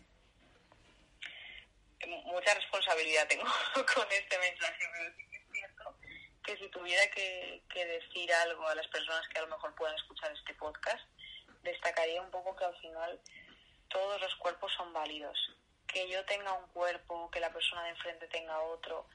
mucha 2.34 2.54
responsabilidad 2.56 3.28
tengo 3.28 3.46
con 3.96 4.12
este 4.12 4.38
mensaje, 4.40 4.84
pero 4.92 5.16
sí 5.16 5.28
que 5.30 5.38
es 5.38 5.52
cierto 5.52 5.96
que 6.44 6.58
si 6.58 6.68
tuviera 6.70 7.08
que, 7.12 7.62
decir 7.74 8.34
algo 8.34 8.68
a 8.68 8.76
las 8.76 8.88
personas 8.88 9.28
que 9.30 9.40
a 9.40 9.44
lo 9.44 9.48
mejor 9.48 9.74
puedan 9.76 9.96
escuchar 9.96 10.32
este 10.34 10.54
podcast, 10.56 11.04
destacaría 11.62 12.22
un 12.22 12.32
poco 12.32 12.56
que 12.56 12.66
al 12.66 12.76
final 12.78 13.20
todos 13.88 14.20
los 14.20 14.36
cuerpos 14.36 14.72
son 14.74 14.92
válidos, 14.92 15.38
que 15.88 16.10
yo 16.10 16.24
tenga 16.26 16.52
un 16.54 16.68
cuerpo, 16.70 17.30
que 17.32 17.40
la 17.40 17.54
persona 17.54 17.84
de 17.84 17.92
enfrente 17.92 18.28
tenga 18.28 18.60
otro, 18.60 19.08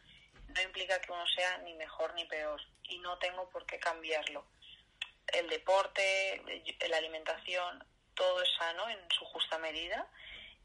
no 0.49 0.63
implica 0.63 1.01
que 1.01 1.13
uno 1.13 1.27
sea 1.27 1.59
ni 1.59 1.75
mejor 1.75 2.15
ni 2.15 2.25
peor 2.25 2.61
y 2.85 2.99
no 3.01 3.19
tengo 3.19 3.49
por 3.51 3.67
qué 3.67 3.79
cambiarlo. 3.79 4.47
El 5.27 5.49
deporte, 5.51 6.43
la 6.89 6.97
alimentación, 6.97 7.85
todo 8.15 8.43
es 8.43 8.49
sano 8.57 8.89
en 8.89 8.99
su 9.11 9.25
justa 9.27 9.59
medida 9.59 10.09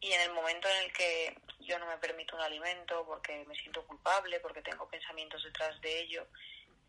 y 0.03 0.11
en 0.11 0.19
el 0.19 0.33
momento 0.33 0.67
en 0.67 0.83
el 0.83 0.91
que 0.91 1.33
yo 1.61 1.79
no 1.79 1.85
me 1.85 1.97
permito 1.97 2.35
un 2.35 2.41
alimento 2.41 3.05
porque 3.05 3.45
me 3.47 3.55
siento 3.55 3.87
culpable, 3.87 4.41
porque 4.41 4.61
tengo 4.61 4.85
pensamientos 4.89 5.41
detrás 5.41 5.79
de 5.79 6.01
ello, 6.01 6.27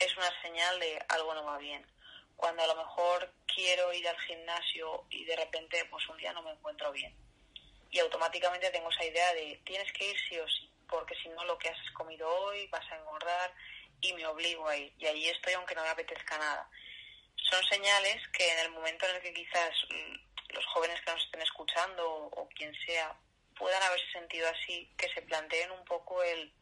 es 0.00 0.16
una 0.16 0.30
señal 0.42 0.80
de 0.80 1.00
algo 1.08 1.32
no 1.32 1.44
va 1.44 1.56
bien. 1.58 1.86
Cuando 2.34 2.64
a 2.64 2.66
lo 2.66 2.74
mejor 2.74 3.32
quiero 3.46 3.92
ir 3.92 4.08
al 4.08 4.18
gimnasio 4.18 5.04
y 5.10 5.24
de 5.24 5.36
repente 5.36 5.84
pues 5.84 6.08
un 6.08 6.16
día 6.16 6.32
no 6.32 6.42
me 6.42 6.50
encuentro 6.50 6.90
bien. 6.90 7.14
Y 7.92 8.00
automáticamente 8.00 8.70
tengo 8.70 8.90
esa 8.90 9.04
idea 9.04 9.32
de 9.34 9.60
tienes 9.64 9.92
que 9.92 10.10
ir 10.10 10.16
sí 10.28 10.36
o 10.40 10.48
sí, 10.48 10.68
porque 10.88 11.14
si 11.22 11.28
no 11.28 11.44
lo 11.44 11.56
que 11.56 11.68
has 11.68 11.90
comido 11.92 12.28
hoy 12.28 12.66
vas 12.66 12.90
a 12.90 12.96
engordar 12.96 13.54
y 14.00 14.12
me 14.14 14.26
obligo 14.26 14.66
a 14.66 14.76
ir. 14.76 14.92
Y 14.98 15.06
ahí 15.06 15.28
estoy 15.28 15.52
aunque 15.52 15.76
no 15.76 15.82
me 15.82 15.88
apetezca 15.90 16.36
nada. 16.36 16.68
Son 17.50 17.62
señales 17.64 18.22
que 18.32 18.50
en 18.50 18.58
el 18.60 18.70
momento 18.70 19.06
en 19.06 19.16
el 19.16 19.22
que 19.22 19.34
quizás 19.34 19.74
los 20.48 20.64
jóvenes 20.66 21.00
que 21.02 21.12
nos 21.12 21.24
estén 21.24 21.42
escuchando 21.42 22.08
o, 22.08 22.48
quien 22.54 22.74
sea 22.86 23.16
puedan 23.56 23.82
haberse 23.82 24.10
sentido 24.12 24.48
así, 24.48 24.90
que 24.96 25.08
se 25.10 25.22
planteen 25.22 25.70
un 25.70 25.84
poco 25.84 26.22
el 26.22 26.52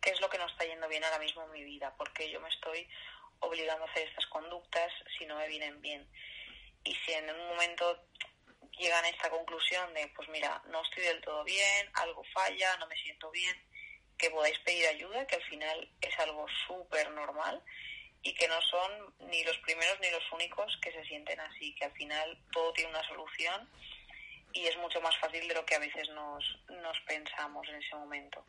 qué 0.00 0.10
es 0.10 0.20
lo 0.20 0.28
que 0.28 0.38
no 0.38 0.46
está 0.46 0.64
yendo 0.64 0.88
bien 0.88 1.02
ahora 1.04 1.18
mismo 1.18 1.42
en 1.44 1.52
mi 1.52 1.64
vida, 1.64 1.94
porque 1.96 2.30
yo 2.30 2.40
me 2.40 2.48
estoy 2.48 2.88
obligando 3.40 3.84
a 3.84 3.90
hacer 3.90 4.06
estas 4.08 4.26
conductas 4.26 4.92
si 5.18 5.26
no 5.26 5.36
me 5.36 5.48
vienen 5.48 5.80
bien. 5.80 6.08
Y 6.84 6.94
si 6.94 7.12
en 7.12 7.30
un 7.30 7.48
momento 7.48 8.04
llegan 8.78 9.04
a 9.04 9.08
esta 9.08 9.30
conclusión 9.30 9.92
de, 9.94 10.08
pues 10.08 10.28
mira, 10.28 10.62
no 10.66 10.82
estoy 10.82 11.04
del 11.04 11.20
todo 11.20 11.44
bien, 11.44 11.90
algo 11.94 12.22
falla, 12.32 12.76
no 12.76 12.86
me 12.86 12.96
siento 12.96 13.30
bien, 13.30 13.56
que 14.18 14.30
podáis 14.30 14.58
pedir 14.60 14.86
ayuda, 14.86 15.26
que 15.26 15.36
al 15.36 15.44
final 15.44 15.88
es 16.00 16.18
algo 16.18 16.46
súper 16.66 17.10
normal 17.10 17.62
y 18.22 18.34
que 18.34 18.48
no 18.48 18.60
son 18.62 19.30
ni 19.30 19.42
los 19.44 19.56
primeros 19.58 19.98
ni 20.00 20.10
los 20.10 20.22
únicos 20.32 20.78
que 20.80 20.92
se 20.92 21.04
sienten 21.04 21.40
así, 21.40 21.74
que 21.74 21.84
al 21.84 21.92
final 21.92 22.38
todo 22.52 22.72
tiene 22.72 22.90
una 22.90 23.06
solución 23.08 23.68
y 24.52 24.66
es 24.66 24.76
mucho 24.78 25.00
más 25.00 25.16
fácil 25.18 25.46
de 25.48 25.54
lo 25.54 25.64
que 25.64 25.74
a 25.74 25.80
veces 25.80 26.08
nos, 26.10 26.44
nos 26.68 26.98
pensamos 27.06 27.66
en 27.68 27.76
ese 27.76 27.96
momento. 27.96 28.44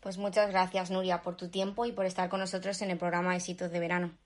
Pues 0.00 0.18
muchas 0.18 0.50
gracias, 0.50 0.90
Nuria, 0.90 1.22
por 1.22 1.36
tu 1.36 1.50
tiempo 1.50 1.84
y 1.86 1.92
por 1.92 2.06
estar 2.06 2.28
con 2.28 2.40
nosotros 2.40 2.80
en 2.82 2.90
el 2.90 2.98
programa 2.98 3.34
Éxitos 3.34 3.72
de 3.72 3.80
Verano. 3.80 4.16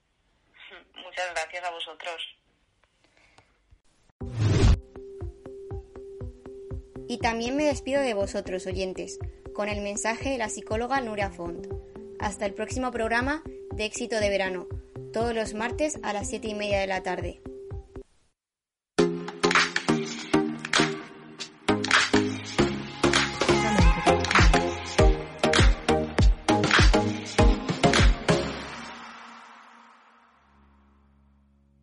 Muchas 0.95 1.31
gracias 1.33 1.63
a 1.63 1.71
vosotros. 1.71 2.37
Y 7.07 7.17
también 7.17 7.57
me 7.57 7.65
despido 7.65 8.01
de 8.01 8.13
vosotros, 8.13 8.65
oyentes, 8.67 9.19
con 9.53 9.67
el 9.67 9.81
mensaje 9.81 10.29
de 10.29 10.37
la 10.37 10.47
psicóloga 10.47 11.01
Nuria 11.01 11.29
Font. 11.29 11.67
Hasta 12.19 12.45
el 12.45 12.53
próximo 12.53 12.91
programa 12.91 13.43
de 13.73 13.85
Éxito 13.85 14.19
de 14.19 14.29
Verano, 14.29 14.67
todos 15.13 15.33
los 15.33 15.53
martes 15.53 15.99
a 16.03 16.13
las 16.13 16.29
7 16.29 16.47
y 16.47 16.55
media 16.55 16.79
de 16.79 16.87
la 16.87 17.03
tarde. 17.03 17.41